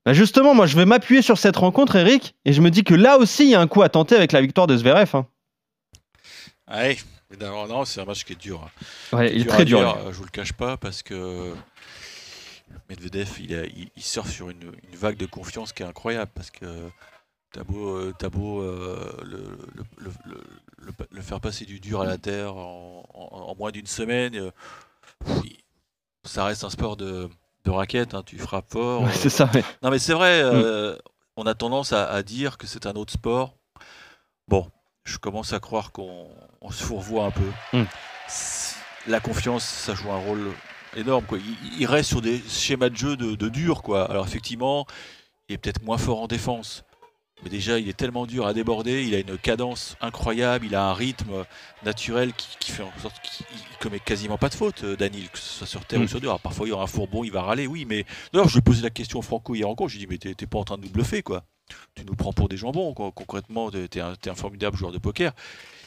Bah 0.05 0.13
justement, 0.13 0.55
moi, 0.55 0.67
je 0.67 0.77
vais 0.77 0.85
m'appuyer 0.85 1.23
sur 1.23 1.39
cette 1.39 1.57
rencontre, 1.57 1.97
Eric, 1.97 2.35
et 2.45 2.53
je 2.53 2.61
me 2.61 2.71
dis 2.71 2.83
que 2.83 2.95
là 2.95 3.19
aussi, 3.19 3.45
il 3.45 3.51
y 3.51 3.55
a 3.55 3.61
un 3.61 3.69
coup 3.69 3.83
à 3.83 3.89
tenter 3.89 4.17
avec 4.17 4.33
la 4.33 4.41
victoire 4.41 4.67
de 4.67 4.77
Zverev. 4.77 5.11
hein. 5.15 5.27
Non, 7.41 7.85
c'est 7.85 8.01
un 8.01 8.05
match 8.05 8.25
qui 8.25 8.33
est 8.35 8.37
dur. 8.41 8.63
hein. 9.13 9.17
Ouais, 9.17 9.29
Qui 9.29 9.35
est 9.35 9.37
il 9.41 9.43
est 9.43 9.51
très 9.51 9.65
dur. 9.65 9.81
euh, 9.81 10.13
Je 10.13 10.17
vous 10.19 10.25
le 10.25 10.31
cache 10.31 10.53
pas 10.53 10.77
parce 10.77 11.03
que 11.03 11.55
Medvedev, 12.89 13.29
il, 13.41 13.55
a- 13.55 13.65
il, 13.67 13.91
il 13.97 14.03
surfe 14.03 14.31
sur 14.31 14.51
une, 14.51 14.63
une 14.91 14.97
vague 14.97 15.17
de 15.17 15.27
confiance 15.27 15.73
qui 15.73 15.83
est 15.83 15.87
incroyable 15.87 16.31
parce 16.35 16.51
que 16.51 16.89
t'as 17.53 17.65
beau, 17.65 17.97
euh, 17.97 18.15
t'as 18.19 18.29
beau 18.31 18.63
euh, 18.63 19.13
le, 19.25 19.39
le- 19.75 19.85
le- 19.99 20.13
le- 20.25 20.41
le- 20.87 20.93
le 21.11 21.23
faire 21.23 21.41
passer 21.41 21.65
du 21.65 21.81
dur 21.81 22.01
à 22.01 22.07
la 22.07 22.19
terre 22.19 22.55
en, 22.57 23.05
en- 23.15 23.29
en 23.51 23.55
moins 23.57 23.71
d'une 23.71 23.87
semaine, 23.87 24.35
euh, 24.37 24.51
ça 26.25 26.45
reste 26.45 26.65
un 26.65 26.71
sport 26.71 26.97
de, 26.97 27.29
de 27.65 27.71
raquette, 27.71 28.15
hein, 28.15 28.23
tu 28.25 28.39
frappes 28.39 28.71
fort. 28.71 29.03
Ouais, 29.03 29.09
euh, 29.09 29.15
c'est 29.15 29.31
ça, 29.31 29.51
ouais. 29.55 29.65
non, 29.83 29.91
mais 29.91 29.99
c'est 29.99 30.15
vrai, 30.15 30.41
euh, 30.43 30.97
on 31.37 31.45
a 31.47 31.55
tendance 31.55 31.93
à, 31.93 32.09
à 32.11 32.23
dire 32.23 32.59
que 32.59 32.67
c'est 32.67 32.87
un 32.87 32.93
autre 32.93 33.13
sport. 33.13 33.55
Bon, 34.49 34.71
je 35.05 35.19
commence 35.19 35.53
à 35.53 35.61
croire 35.61 35.93
qu'on 35.93 36.29
on 36.61 36.71
se 36.71 36.83
fourvoie 36.85 37.25
un 37.27 37.31
peu. 37.31 37.51
Mm. 37.73 37.85
C'est- 38.29 38.77
La 39.09 39.19
confiance, 39.19 39.65
ça 39.65 39.95
joue 39.97 40.13
un 40.13 40.17
rôle 40.19 40.53
énorme. 40.97 41.25
Quoi. 41.25 41.39
Il, 41.39 41.81
il 41.81 41.87
reste 41.87 42.09
sur 42.11 42.21
des 42.23 42.41
schémas 42.49 42.89
de 42.89 42.97
jeu 42.97 43.17
de, 43.17 43.35
de 43.35 43.49
dur. 43.49 43.83
Quoi. 43.83 44.09
Alors, 44.09 44.25
effectivement, 44.27 44.87
il 45.49 45.55
est 45.55 45.59
peut-être 45.59 45.83
moins 45.83 45.99
fort 45.99 46.23
en 46.23 46.29
défense. 46.29 46.85
Mais 47.43 47.51
déjà, 47.51 47.81
il 47.81 47.89
est 47.89 47.97
tellement 47.97 48.25
dur 48.25 48.47
à 48.47 48.55
déborder. 48.55 49.03
Il 49.05 49.17
a 49.17 49.19
une 49.19 49.37
cadence 49.37 49.97
incroyable. 50.01 50.67
Il 50.67 50.77
a 50.77 50.85
un 50.85 50.95
rythme 50.95 51.45
naturel 51.85 52.33
qui, 52.35 52.57
qui 52.61 52.71
fait 52.71 52.85
en 52.85 52.93
sorte 53.03 53.21
qu'il 53.23 53.45
il 53.53 53.79
commet 53.79 53.99
quasiment 53.99 54.39
pas 54.39 54.49
de 54.49 54.55
faute, 54.55 54.85
euh, 54.85 54.95
Danil, 54.97 55.29
que 55.29 55.39
ce 55.39 55.59
soit 55.59 55.67
sur 55.67 55.85
terre 55.85 56.01
ou 56.01 56.07
sur 56.07 56.21
dur. 56.21 56.31
Alors, 56.31 56.39
parfois, 56.41 56.69
il 56.69 56.71
y 56.71 56.73
aura 56.73 56.85
un 56.85 56.87
fourbon, 56.87 57.25
il 57.25 57.33
va 57.33 57.43
râler, 57.43 57.67
oui, 57.67 57.85
mais 57.85 58.07
D'ailleurs, 58.33 58.47
je 58.47 58.53
lui 58.55 58.59
ai 58.61 58.63
posé 58.63 58.83
la 58.83 58.91
question 58.91 59.19
au 59.19 59.23
Franco 59.23 59.57
hier 59.57 59.69
encore. 59.69 59.89
Je 59.89 59.97
lui 59.97 60.05
ai 60.05 60.07
dit, 60.07 60.17
mais 60.29 60.35
t'es 60.35 60.47
pas 60.47 60.59
en 60.59 60.65
train 60.65 60.79
de 60.79 60.83
nous 60.85 60.91
bluffer, 60.91 61.25
quoi. 61.25 61.43
Tu 61.95 62.05
nous 62.05 62.15
prends 62.15 62.33
pour 62.33 62.49
des 62.49 62.57
jambons, 62.57 62.93
quoi. 62.95 63.11
Concrètement, 63.13 63.71
t'es 63.71 63.89
t'es 63.89 64.01
un, 64.01 64.35
formidable 64.35 64.77
joueur 64.77 64.93
de 64.93 64.99
poker. 64.99 65.33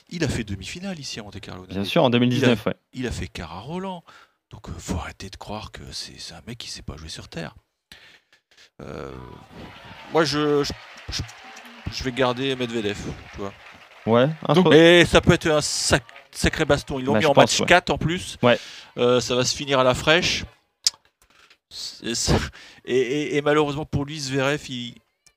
Il 0.10 0.24
a 0.24 0.28
fait 0.28 0.44
demi-finale 0.44 1.00
ici 1.00 1.20
à 1.20 1.24
Monte 1.24 1.40
Carlo. 1.40 1.66
Bien 1.68 1.84
sûr, 1.84 2.04
en 2.04 2.10
2019, 2.10 2.66
ouais. 2.68 2.76
Il 2.94 3.08
a 3.08 3.12
fait 3.12 3.30
à 3.40 3.46
Roland. 3.48 4.04
Donc, 4.52 4.70
euh, 4.70 4.74
faut 4.78 4.98
arrêter 4.98 5.30
de 5.30 5.36
croire 5.36 5.72
que 5.72 5.82
c'est 5.92 6.34
un 6.34 6.42
mec 6.48 6.58
qui 6.60 6.70
sait 6.70 6.84
pas 6.84 6.96
jouer 6.98 7.10
sur 7.10 7.28
terre. 7.28 7.56
Euh, 8.82 9.12
moi, 10.14 10.24
je, 10.24 10.64
je, 10.64 10.72
je- 11.10 11.22
je 11.92 12.04
vais 12.04 12.12
garder 12.12 12.56
Medvedev, 12.56 12.98
tu 13.34 13.38
vois. 13.40 13.54
Ouais, 14.06 14.30
Donc, 14.54 14.68
Mais 14.70 15.04
ça 15.06 15.22
peut 15.22 15.34
être 15.34 15.48
un 15.48 15.62
sac- 15.62 16.04
sacré 16.32 16.66
baston. 16.66 17.00
Ils 17.00 17.06
l'ont 17.06 17.14
Bah, 17.14 17.20
mis 17.20 17.26
en 17.26 17.34
pense, 17.34 17.44
match 17.54 17.60
ouais. 17.62 17.66
4 17.66 17.90
en 17.90 17.98
plus. 17.98 18.38
Ouais. 18.44 18.60
Euh, 18.98 19.20
ça 19.20 19.36
va 19.36 19.44
se 19.44 19.56
finir 19.56 19.80
à 19.80 19.84
la 19.84 19.96
fraîche. 19.96 20.44
Et, 22.04 22.14
et- 22.86 23.38
et 23.38 23.42
malheureusement 23.42 23.86
pour 23.86 24.06
lui, 24.06 24.20
Zverev, 24.20 24.62
il, 24.70 24.96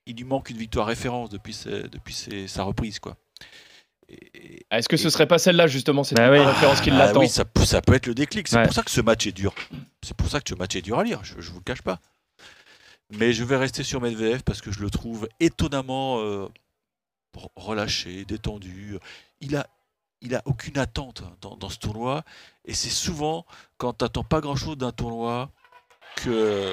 il 0.09 0.16
lui 0.16 0.25
manque 0.25 0.51
une 0.51 0.57
victoire 0.57 0.87
référence 0.87 1.31
depuis, 1.31 1.53
ses- 1.55 1.85
depuis 1.85 2.14
ses- 2.14 2.49
sa 2.49 2.62
reprise. 2.64 2.99
quoi. 2.99 3.16
Ah, 4.71 4.79
Est-ce 4.79 4.88
que 4.88 4.97
ce 4.97 5.11
serait 5.11 5.27
pas 5.29 5.38
celle-là 5.38 5.66
justement 5.66 6.03
cette 6.03 6.16
Bah 6.16 6.31
oui. 6.31 6.38
référence 6.38 6.81
qui 6.81 6.90
Ah 6.90 6.97
l'attend 6.99 7.21
oui, 7.21 7.29
ça, 7.29 7.44
peut- 7.44 7.64
ça 7.66 7.83
peut 7.83 7.92
être 7.94 8.07
le 8.07 8.14
déclic. 8.14 8.49
C'est 8.49 8.57
Ouais. 8.57 8.64
pour 8.64 8.73
ça 8.73 8.83
que 8.83 8.90
ce 8.90 9.01
match 9.03 9.27
est 9.27 9.33
dur. 9.33 9.55
C'est 10.03 10.16
pour 10.16 10.29
ça 10.31 10.40
que 10.40 10.49
ce 10.49 10.55
match 10.55 10.75
est 10.77 10.83
dur 10.83 10.99
à 10.99 11.05
lire. 11.05 11.21
Je, 11.23 11.35
je 11.40 11.51
vous 11.51 11.59
le 11.59 11.64
cache 11.64 11.83
pas. 11.83 12.01
Mais 13.11 13.33
je 13.33 13.44
vais 13.44 13.57
rester 13.57 13.83
sur 13.83 14.01
Medvedev 14.01 14.42
parce 14.42 14.61
que 14.62 14.71
je 14.73 14.81
le 14.81 14.90
trouve 14.90 15.29
étonnamment 15.40 16.21
euh, 16.21 16.47
re- 17.37 17.49
relâché, 17.57 18.25
détendu. 18.25 18.99
Il 19.40 19.57
a, 19.57 19.66
il 20.23 20.35
a 20.35 20.42
aucune 20.47 20.79
attente 20.79 21.23
dans, 21.42 21.57
dans 21.57 21.68
ce 21.71 21.79
tournoi. 21.79 22.23
Et 22.64 22.73
c'est 22.75 22.90
souvent 22.90 23.44
quand 23.77 23.92
tu 23.94 24.05
n'attends 24.05 24.25
pas 24.25 24.40
grand-chose 24.40 24.79
d'un 24.79 24.92
tournoi 24.92 25.51
que, 26.16 26.73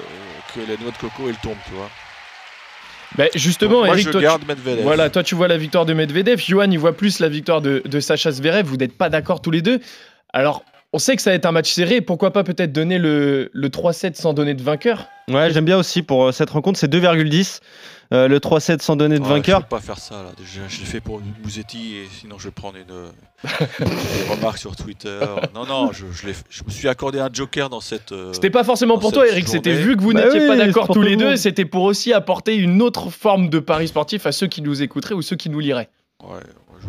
que 0.53 0.59
la 0.61 0.77
noix 0.77 0.91
de 0.91 0.97
coco 0.97 1.27
elle 1.29 1.37
tombe, 1.37 1.57
tu 1.65 1.71
vois. 1.73 1.89
Bah, 3.17 3.25
Justement, 3.35 3.71
Donc, 3.77 3.85
moi, 3.85 3.95
Eric, 3.95 4.05
je 4.05 4.11
toi, 4.11 4.19
tu- 4.21 4.25
garde 4.25 4.47
Medvedev. 4.47 4.83
Voilà, 4.83 5.09
toi 5.09 5.23
tu 5.23 5.35
vois 5.35 5.47
la 5.47 5.57
victoire 5.57 5.85
de 5.85 5.93
Medvedev, 5.93 6.39
Johan 6.45 6.69
il 6.71 6.79
voit 6.79 6.95
plus 6.97 7.19
la 7.19 7.29
victoire 7.29 7.61
de, 7.61 7.81
de 7.85 7.99
Sacha 7.99 8.31
Zverev, 8.31 8.65
vous 8.65 8.77
n'êtes 8.77 8.97
pas 8.97 9.09
d'accord 9.09 9.41
tous 9.41 9.51
les 9.51 9.61
deux. 9.61 9.79
Alors, 10.33 10.63
on 10.93 10.99
sait 10.99 11.15
que 11.15 11.21
ça 11.21 11.29
va 11.29 11.35
être 11.35 11.45
un 11.45 11.51
match 11.51 11.71
serré, 11.71 12.01
pourquoi 12.01 12.31
pas 12.31 12.43
peut-être 12.43 12.71
donner 12.73 12.97
le, 12.97 13.49
le 13.53 13.69
3-7 13.69 14.15
sans 14.15 14.33
donner 14.33 14.53
de 14.53 14.63
vainqueur? 14.63 15.07
Ouais, 15.29 15.49
j'aime 15.51 15.65
bien 15.65 15.77
aussi 15.77 16.01
pour 16.03 16.25
euh, 16.25 16.31
cette 16.31 16.49
rencontre, 16.49 16.79
c'est 16.79 16.91
2,10. 16.91 17.59
Euh, 18.13 18.27
le 18.27 18.39
3-7 18.39 18.81
sans 18.81 18.95
donner 18.95 19.17
de 19.17 19.23
Ouais, 19.23 19.29
vainqueur. 19.29 19.59
Je 19.61 19.63
peux 19.65 19.69
pas 19.69 19.81
faire 19.81 19.97
ça 19.97 20.21
là. 20.23 20.31
Déjà, 20.37 20.67
je 20.67 20.79
l'ai 20.79 20.85
fait 20.85 21.01
pour 21.01 21.21
Mouzetti 21.43 21.95
et 21.95 22.07
sinon 22.19 22.37
je 22.37 22.45
vais 22.49 22.51
prendre 22.51 22.77
une, 22.77 22.85
des 23.79 24.29
remarques 24.29 24.57
sur 24.59 24.75
Twitter. 24.75 25.19
Non, 25.53 25.65
non, 25.65 25.91
je, 25.91 26.05
je, 26.11 26.27
je 26.49 26.63
me 26.63 26.69
suis 26.69 26.87
accordé 26.87 27.19
un 27.19 27.29
joker 27.31 27.69
dans 27.69 27.81
cette. 27.81 28.11
euh, 28.11 28.31
C'était 28.33 28.49
pas 28.51 28.63
forcément 28.63 28.97
pour 28.99 29.11
toi, 29.11 29.27
Eric. 29.27 29.47
C'était 29.47 29.73
vu 29.73 29.97
que 29.97 30.01
vous 30.01 30.13
Bah 30.13 30.25
n'étiez 30.25 30.41
oui, 30.41 30.47
pas 30.47 30.57
d'accord 30.57 30.87
tous 30.87 31.01
les 31.01 31.11
le 31.11 31.17
deux. 31.17 31.35
C'était 31.35 31.65
pour 31.65 31.83
aussi 31.83 32.13
apporter 32.13 32.55
une 32.55 32.81
autre 32.81 33.09
forme 33.09 33.49
de 33.49 33.59
pari 33.59 33.87
sportif 33.87 34.25
à 34.25 34.31
ceux 34.31 34.47
qui 34.47 34.61
nous 34.61 34.81
écouteraient 34.83 35.15
ou 35.15 35.21
ceux 35.21 35.35
qui 35.35 35.49
nous 35.49 35.59
liraient. 35.59 35.89
Ouais, 36.23 36.39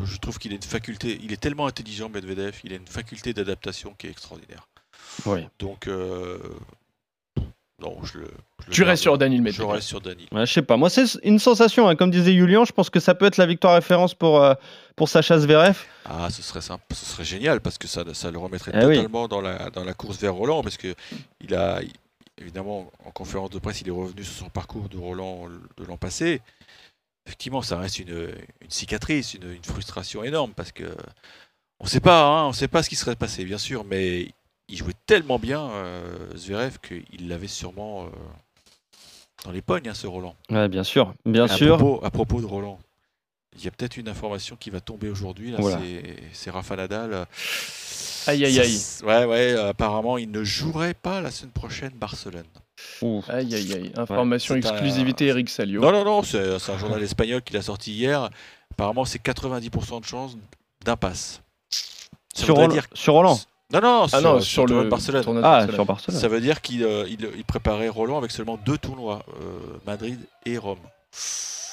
je, 0.04 0.12
je 0.12 0.18
trouve 0.18 0.38
qu'il 0.38 0.52
a 0.52 0.56
une 0.56 0.62
faculté. 0.62 1.18
Il 1.22 1.32
est 1.32 1.40
tellement 1.40 1.66
intelligent, 1.66 2.08
Medvedev. 2.08 2.54
Il 2.64 2.72
a 2.72 2.76
une 2.76 2.86
faculté 2.86 3.32
d'adaptation 3.32 3.94
qui 3.98 4.06
est 4.06 4.10
extraordinaire. 4.10 4.68
Oui. 5.24 5.46
Donc, 5.58 5.88
euh, 5.88 6.36
non, 7.80 7.98
je 8.04 8.18
le. 8.18 8.30
je 8.60 8.66
le 8.68 8.72
Tu 8.72 8.82
restes 8.84 9.02
sur 9.02 9.18
Daniel 9.18 9.40
Je 9.40 9.44
Medvedev. 9.44 9.66
reste 9.70 9.86
sur 9.88 10.00
Dani. 10.00 10.26
Ouais, 10.32 10.46
je 10.46 10.52
sais 10.52 10.62
pas. 10.62 10.76
Moi, 10.78 10.88
c'est 10.88 11.04
une 11.24 11.38
sensation. 11.38 11.88
hein. 11.88 11.94
Comme 11.96 12.10
disait 12.10 12.32
Julien, 12.34 12.64
je 12.64 12.72
pense 12.72 12.88
que 12.88 13.00
ça 13.00 13.14
peut 13.14 13.26
être 13.26 13.36
la 13.36 13.44
victoire 13.46 13.74
référence 13.74 14.14
pour, 14.14 14.42
euh, 14.42 14.54
pour 14.96 15.08
Sacha 15.10 15.38
Zverev. 15.38 15.76
Ah, 16.06 16.30
ce 16.30 16.40
serait 16.42 16.62
simple, 16.62 16.82
ce 16.94 17.04
serait 17.04 17.24
génial 17.24 17.60
parce 17.60 17.76
que 17.78 17.86
ça, 17.86 18.02
ça 18.14 18.30
le 18.30 18.38
remettrait 18.38 18.72
Eh 18.74 18.84
oui. 18.86 18.94
totalement 18.96 19.28
dans, 19.28 19.40
la, 19.42 19.68
dans 19.70 19.84
la 19.84 19.92
course 19.92 20.18
vers 20.18 20.32
Roland 20.34 20.62
parce 20.62 20.76
que 20.78 20.94
il 21.42 21.54
a 21.54 21.80
évidemment 22.38 22.90
en 23.04 23.10
conférence 23.10 23.50
de 23.50 23.58
presse 23.58 23.80
il 23.80 23.88
est 23.88 23.92
revenu 23.92 24.22
sur 24.24 24.34
son 24.44 24.48
parcours 24.50 24.88
de 24.88 24.96
Roland 24.98 25.48
de 25.76 25.84
l'an 25.84 25.96
passé. 25.96 26.40
Effectivement, 27.26 27.60
ça 27.62 27.76
reste 27.78 27.98
une, 27.98 28.28
une 28.62 28.70
cicatrice, 28.70 29.34
une, 29.34 29.52
une 29.52 29.64
frustration 29.64 30.22
énorme 30.22 30.52
parce 30.54 30.70
que 30.72 30.84
on 31.80 31.86
sait 31.86 32.00
pas, 32.00 32.24
hein, 32.24 32.46
on 32.46 32.52
sait 32.52 32.68
pas 32.68 32.82
ce 32.82 32.88
qui 32.88 32.96
serait 32.96 33.16
passé 33.16 33.44
bien 33.44 33.58
sûr, 33.58 33.84
mais 33.84 34.28
il 34.68 34.76
jouait 34.76 34.92
tellement 35.06 35.38
bien 35.38 35.68
euh, 35.70 36.16
Zverev 36.36 36.78
qu'il 36.80 37.28
l'avait 37.28 37.46
sûrement 37.48 38.04
euh, 38.04 38.08
dans 39.44 39.50
les 39.52 39.62
pognes 39.62 39.88
hein, 39.88 39.94
ce 39.94 40.06
Roland. 40.06 40.34
Ouais, 40.50 40.68
bien 40.68 40.84
sûr. 40.84 41.14
Bien 41.24 41.44
à 41.44 41.48
sûr. 41.48 41.76
Propos, 41.76 42.04
à 42.04 42.10
propos 42.10 42.40
de 42.40 42.46
Roland, 42.46 42.78
il 43.56 43.64
y 43.64 43.68
a 43.68 43.70
peut-être 43.70 43.96
une 43.96 44.08
information 44.08 44.56
qui 44.58 44.70
va 44.70 44.80
tomber 44.80 45.08
aujourd'hui. 45.08 45.50
là, 45.52 45.58
Voilà. 45.60 45.78
c'est- 45.78 46.16
C'est 46.32 46.50
Rafa 46.50 46.76
Nadal. 46.76 47.26
Aïe, 48.28 48.44
aïe, 48.44 48.54
ça- 48.54 49.06
aïe. 49.06 49.06
Ouais, 49.06 49.24
ouais, 49.24 49.52
apparemment, 49.58 50.18
il 50.18 50.30
ne 50.30 50.42
jouerait 50.42 50.94
pas 50.94 51.20
la 51.20 51.30
semaine 51.30 51.52
prochaine 51.52 51.92
Barcelone. 51.94 52.44
Ouf. 53.00 53.30
Aïe, 53.30 53.54
aïe, 53.54 53.72
aïe. 53.72 53.92
Information 53.96 54.54
un- 54.54 54.58
exclusivité 54.58 55.26
Eric 55.26 55.48
Salio. 55.48 55.80
Non, 55.80 55.92
non, 55.92 56.04
non, 56.04 56.22
c'est 56.22 56.58
c'est 56.58 56.72
un 56.72 56.78
journal 56.78 57.02
espagnol 57.02 57.40
qui 57.42 57.52
l'a 57.54 57.62
sorti 57.62 57.92
hier. 57.92 58.28
Apparemment, 58.72 59.04
c'est 59.04 59.20
90% 59.22 60.00
de 60.00 60.04
chances 60.04 60.36
d'impasse. 60.84 61.40
Sur, 62.34 62.48
voudrait 62.48 62.64
Roland- 62.64 62.74
dire- 62.74 62.86
sur 62.92 63.12
Roland. 63.14 63.38
Non, 63.72 63.80
non, 63.80 64.02
Ah 64.04 64.08
sur, 64.08 64.20
non, 64.22 64.40
sur 64.40 64.44
sur 64.44 64.62
le 64.62 64.68
tournoi 64.68 64.82
le 64.82 64.84
de 64.86 64.90
Barcelone. 64.90 65.24
tournoi 65.24 65.42
de 65.42 65.46
Ah, 65.46 65.50
Barcelone. 65.50 65.74
sur 65.74 65.84
Barcelone. 65.86 66.20
Ça 66.20 66.28
veut 66.28 66.40
dire 66.40 66.60
qu'il 66.60 66.84
euh, 66.84 67.04
il, 67.08 67.28
il 67.36 67.44
préparait 67.44 67.88
Roland 67.88 68.18
avec 68.18 68.30
seulement 68.30 68.58
deux 68.64 68.78
tournois, 68.78 69.24
euh, 69.40 69.58
Madrid 69.86 70.20
et 70.44 70.56
Rome. 70.56 70.78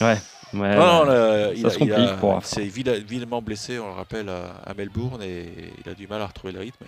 Ouais, 0.01 0.17
Non, 0.53 0.61
ouais. 0.61 0.75
non, 0.75 1.03
le- 1.05 1.51
il, 1.55 1.61
ça 1.61 1.67
a- 1.67 1.69
se 1.69 1.83
il 1.83 1.93
a- 1.93 1.95
complique 1.95 2.19
pour 2.19 2.41
il 2.57 2.69
vil- 2.71 3.03
vilement 3.05 3.41
blessé, 3.43 3.77
on 3.79 3.87
le 3.87 3.93
rappelle, 3.93 4.27
à, 4.29 4.55
à 4.65 4.73
Melbourne 4.73 5.21
et 5.21 5.45
il 5.85 5.89
a 5.89 5.93
du 5.93 6.07
mal 6.07 6.21
à 6.21 6.27
retrouver 6.27 6.51
le 6.53 6.59
rythme. 6.61 6.85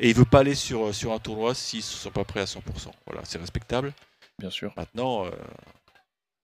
Et 0.00 0.08
il 0.10 0.14
veut 0.16 0.24
pas 0.24 0.40
aller 0.40 0.56
sur, 0.56 0.92
sur 0.92 1.12
un 1.12 1.18
tournoi 1.20 1.54
s'ils 1.54 1.78
ne 1.78 1.84
sont 1.84 2.10
pas 2.10 2.24
prêts 2.24 2.40
à 2.40 2.44
100%. 2.46 2.58
Voilà, 3.06 3.22
c'est 3.24 3.38
respectable. 3.38 3.92
Bien 4.40 4.50
sûr. 4.50 4.72
Maintenant, 4.76 5.24
euh, 5.24 5.30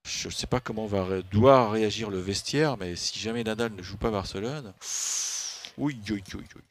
je 0.07 0.29
ne 0.29 0.33
sais 0.33 0.47
pas 0.47 0.61
comment 0.61 0.87
va 0.87 1.05
ré- 1.05 1.23
doit 1.33 1.69
réagir 1.71 2.11
le 2.11 2.21
vestiaire, 2.21 2.77
mais 2.79 2.95
si 2.95 3.19
jamais 3.19 3.43
Nadal 3.43 3.73
ne 3.77 3.83
joue 3.83 3.97
pas 3.97 4.11
Barcelone, 4.11 4.73
oui, 5.79 5.99
oui, 6.11 6.23
oui, 6.35 6.43
oui. 6.55 6.63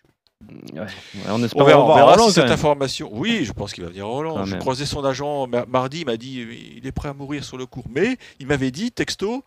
Ouais. 0.73 0.86
On 1.30 1.43
espère 1.43 1.62
On 1.63 1.65
verra, 1.65 1.80
on 1.80 1.82
revoir 1.82 1.97
verra 1.97 2.12
Roland, 2.12 2.28
si 2.28 2.34
cette 2.34 2.52
information. 2.52 3.10
Oui, 3.12 3.43
je 3.43 3.52
pense 3.54 3.73
qu'il 3.73 3.84
va 3.84 3.89
venir 3.89 4.08
Roland. 4.08 4.36
Quand 4.36 4.45
Je 4.45 4.56
croisais 4.58 4.86
son 4.86 5.04
agent 5.04 5.47
ma- 5.47 5.65
mardi, 5.65 6.02
il 6.02 6.06
m'a 6.06 6.17
dit 6.17 6.41
euh, 6.41 6.54
il 6.78 6.86
est 6.86 6.91
prêt 6.91 7.10
à 7.10 7.13
mourir 7.13 7.43
sur 7.43 7.58
le 7.58 7.65
cours. 7.65 7.86
Mais 7.89 8.17
il 8.39 8.47
m'avait 8.47 8.71
dit, 8.71 8.91
texto, 8.91 9.43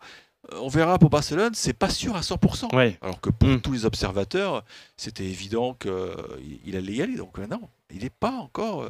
euh, 0.51 0.57
on 0.61 0.67
verra 0.67 0.99
pour 0.99 1.09
Barcelone, 1.09 1.51
c'est 1.53 1.73
pas 1.73 1.89
sûr 1.89 2.15
à 2.15 2.21
100%. 2.21 2.75
Ouais. 2.75 2.97
Alors 3.01 3.21
que 3.21 3.29
pour 3.29 3.47
Mm. 3.49 3.61
tous 3.61 3.71
les 3.71 3.85
observateurs, 3.85 4.63
c'était 4.97 5.23
évident 5.25 5.75
qu'il 5.75 6.75
allait 6.75 6.93
y 6.93 7.01
aller. 7.01 7.15
Donc 7.15 7.39
euh, 7.39 7.47
non, 7.47 7.61
il 7.93 8.03
n'est 8.03 8.09
pas 8.09 8.31
encore 8.31 8.83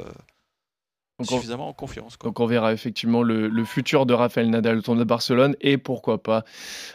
Donc 1.30 1.42
on, 1.48 1.60
en 1.60 1.72
confiance. 1.72 2.16
quoi. 2.16 2.28
donc 2.28 2.40
on 2.40 2.46
verra 2.46 2.72
effectivement 2.72 3.22
le, 3.22 3.48
le 3.48 3.64
futur 3.64 4.06
de 4.06 4.14
Rafael 4.14 4.48
Nadal 4.50 4.78
au 4.78 4.82
tournoi 4.82 5.04
de 5.04 5.08
Barcelone 5.08 5.56
et 5.60 5.78
pourquoi 5.78 6.22
pas 6.22 6.44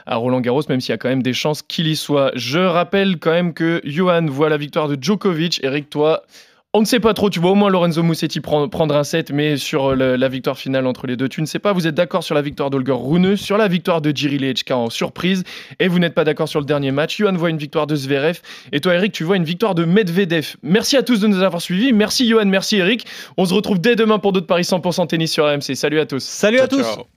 à 0.06 0.16
Roland 0.16 0.42
Garros, 0.42 0.63
même 0.70 0.82
s'il 0.82 0.92
y 0.92 0.94
a 0.94 0.98
quand 0.98 1.10
même 1.10 1.24
des 1.24 1.34
chances 1.34 1.62
qu'il 1.62 1.88
y 1.88 1.96
soit. 1.96 2.32
Je 2.36 2.60
rappelle 2.60 3.20
quand 3.20 3.32
même 3.32 3.54
que 3.54 3.82
Johan 3.84 4.26
voit 4.28 4.50
la 4.50 4.58
victoire 4.58 4.88
de 4.88 4.98
Djokovic. 5.02 5.60
Eric, 5.63 5.90
toi, 5.90 6.24
on 6.73 6.82
ne 6.82 6.86
sait 6.86 6.99
pas 6.99 7.13
trop. 7.13 7.30
Tu 7.30 7.39
vois 7.39 7.51
au 7.51 7.56
moins 7.56 7.69
Lorenzo 7.69 8.03
Musetti 8.03 8.39
prendre, 8.39 8.67
prendre 8.69 8.95
un 8.95 9.03
set, 9.03 9.32
mais 9.32 9.58
sur 9.58 9.95
le- 9.95 10.15
la 10.15 10.27
victoire 10.30 10.58
finale 10.58 10.86
entre 10.86 11.08
les 11.08 11.15
deux, 11.15 11.27
tu 11.30 11.41
ne 11.41 11.45
sais 11.47 11.60
pas. 11.60 11.73
Vous 11.73 11.88
êtes 11.88 11.95
d'accord 11.95 12.23
sur 12.23 12.36
la 12.36 12.41
victoire 12.41 12.69
d'Olger 12.69 12.91
Rune, 12.95 13.36
sur 13.36 13.58
la 13.58 13.67
victoire 13.67 14.01
de 14.01 14.12
Jiri 14.15 14.38
Lechka 14.38 14.77
en 14.77 14.89
surprise, 14.89 15.43
et 15.80 15.88
vous 15.88 15.97
n'êtes 15.99 16.13
pas 16.13 16.23
d'accord 16.23 16.47
sur 16.47 16.60
le 16.60 16.65
dernier 16.65 16.91
match. 16.91 17.17
Johan 17.17 17.34
voit 17.34 17.49
une 17.49 17.58
victoire 17.58 17.88
de 17.88 17.95
Zverev, 17.95 18.39
et 18.71 18.80
toi, 18.80 18.93
Eric, 18.93 19.12
tu 19.12 19.23
vois 19.23 19.38
une 19.38 19.43
victoire 19.45 19.73
de 19.75 19.86
Medvedev. 19.86 20.56
Merci 20.62 20.97
à 20.97 21.03
tous 21.03 21.19
de 21.19 21.27
nous 21.27 21.41
avoir 21.41 21.62
suivis. 21.62 21.93
Merci 21.93 22.27
Johan, 22.27 22.45
merci 22.45 22.77
Eric. 22.77 23.06
On 23.38 23.45
se 23.45 23.53
retrouve 23.53 23.80
dès 23.80 23.95
demain 23.95 24.19
pour 24.19 24.32
d'autres 24.34 24.47
paris 24.47 24.63
100% 24.63 25.08
tennis 25.08 25.32
sur 25.32 25.45
RMC. 25.45 25.75
Salut 25.75 25.99
à 25.99 26.06
tous. 26.06 26.23
Salut 26.23 26.60
à 26.60 26.67
Ciao, 26.67 26.77
tous. 26.80 26.84
ciao. 26.84 27.16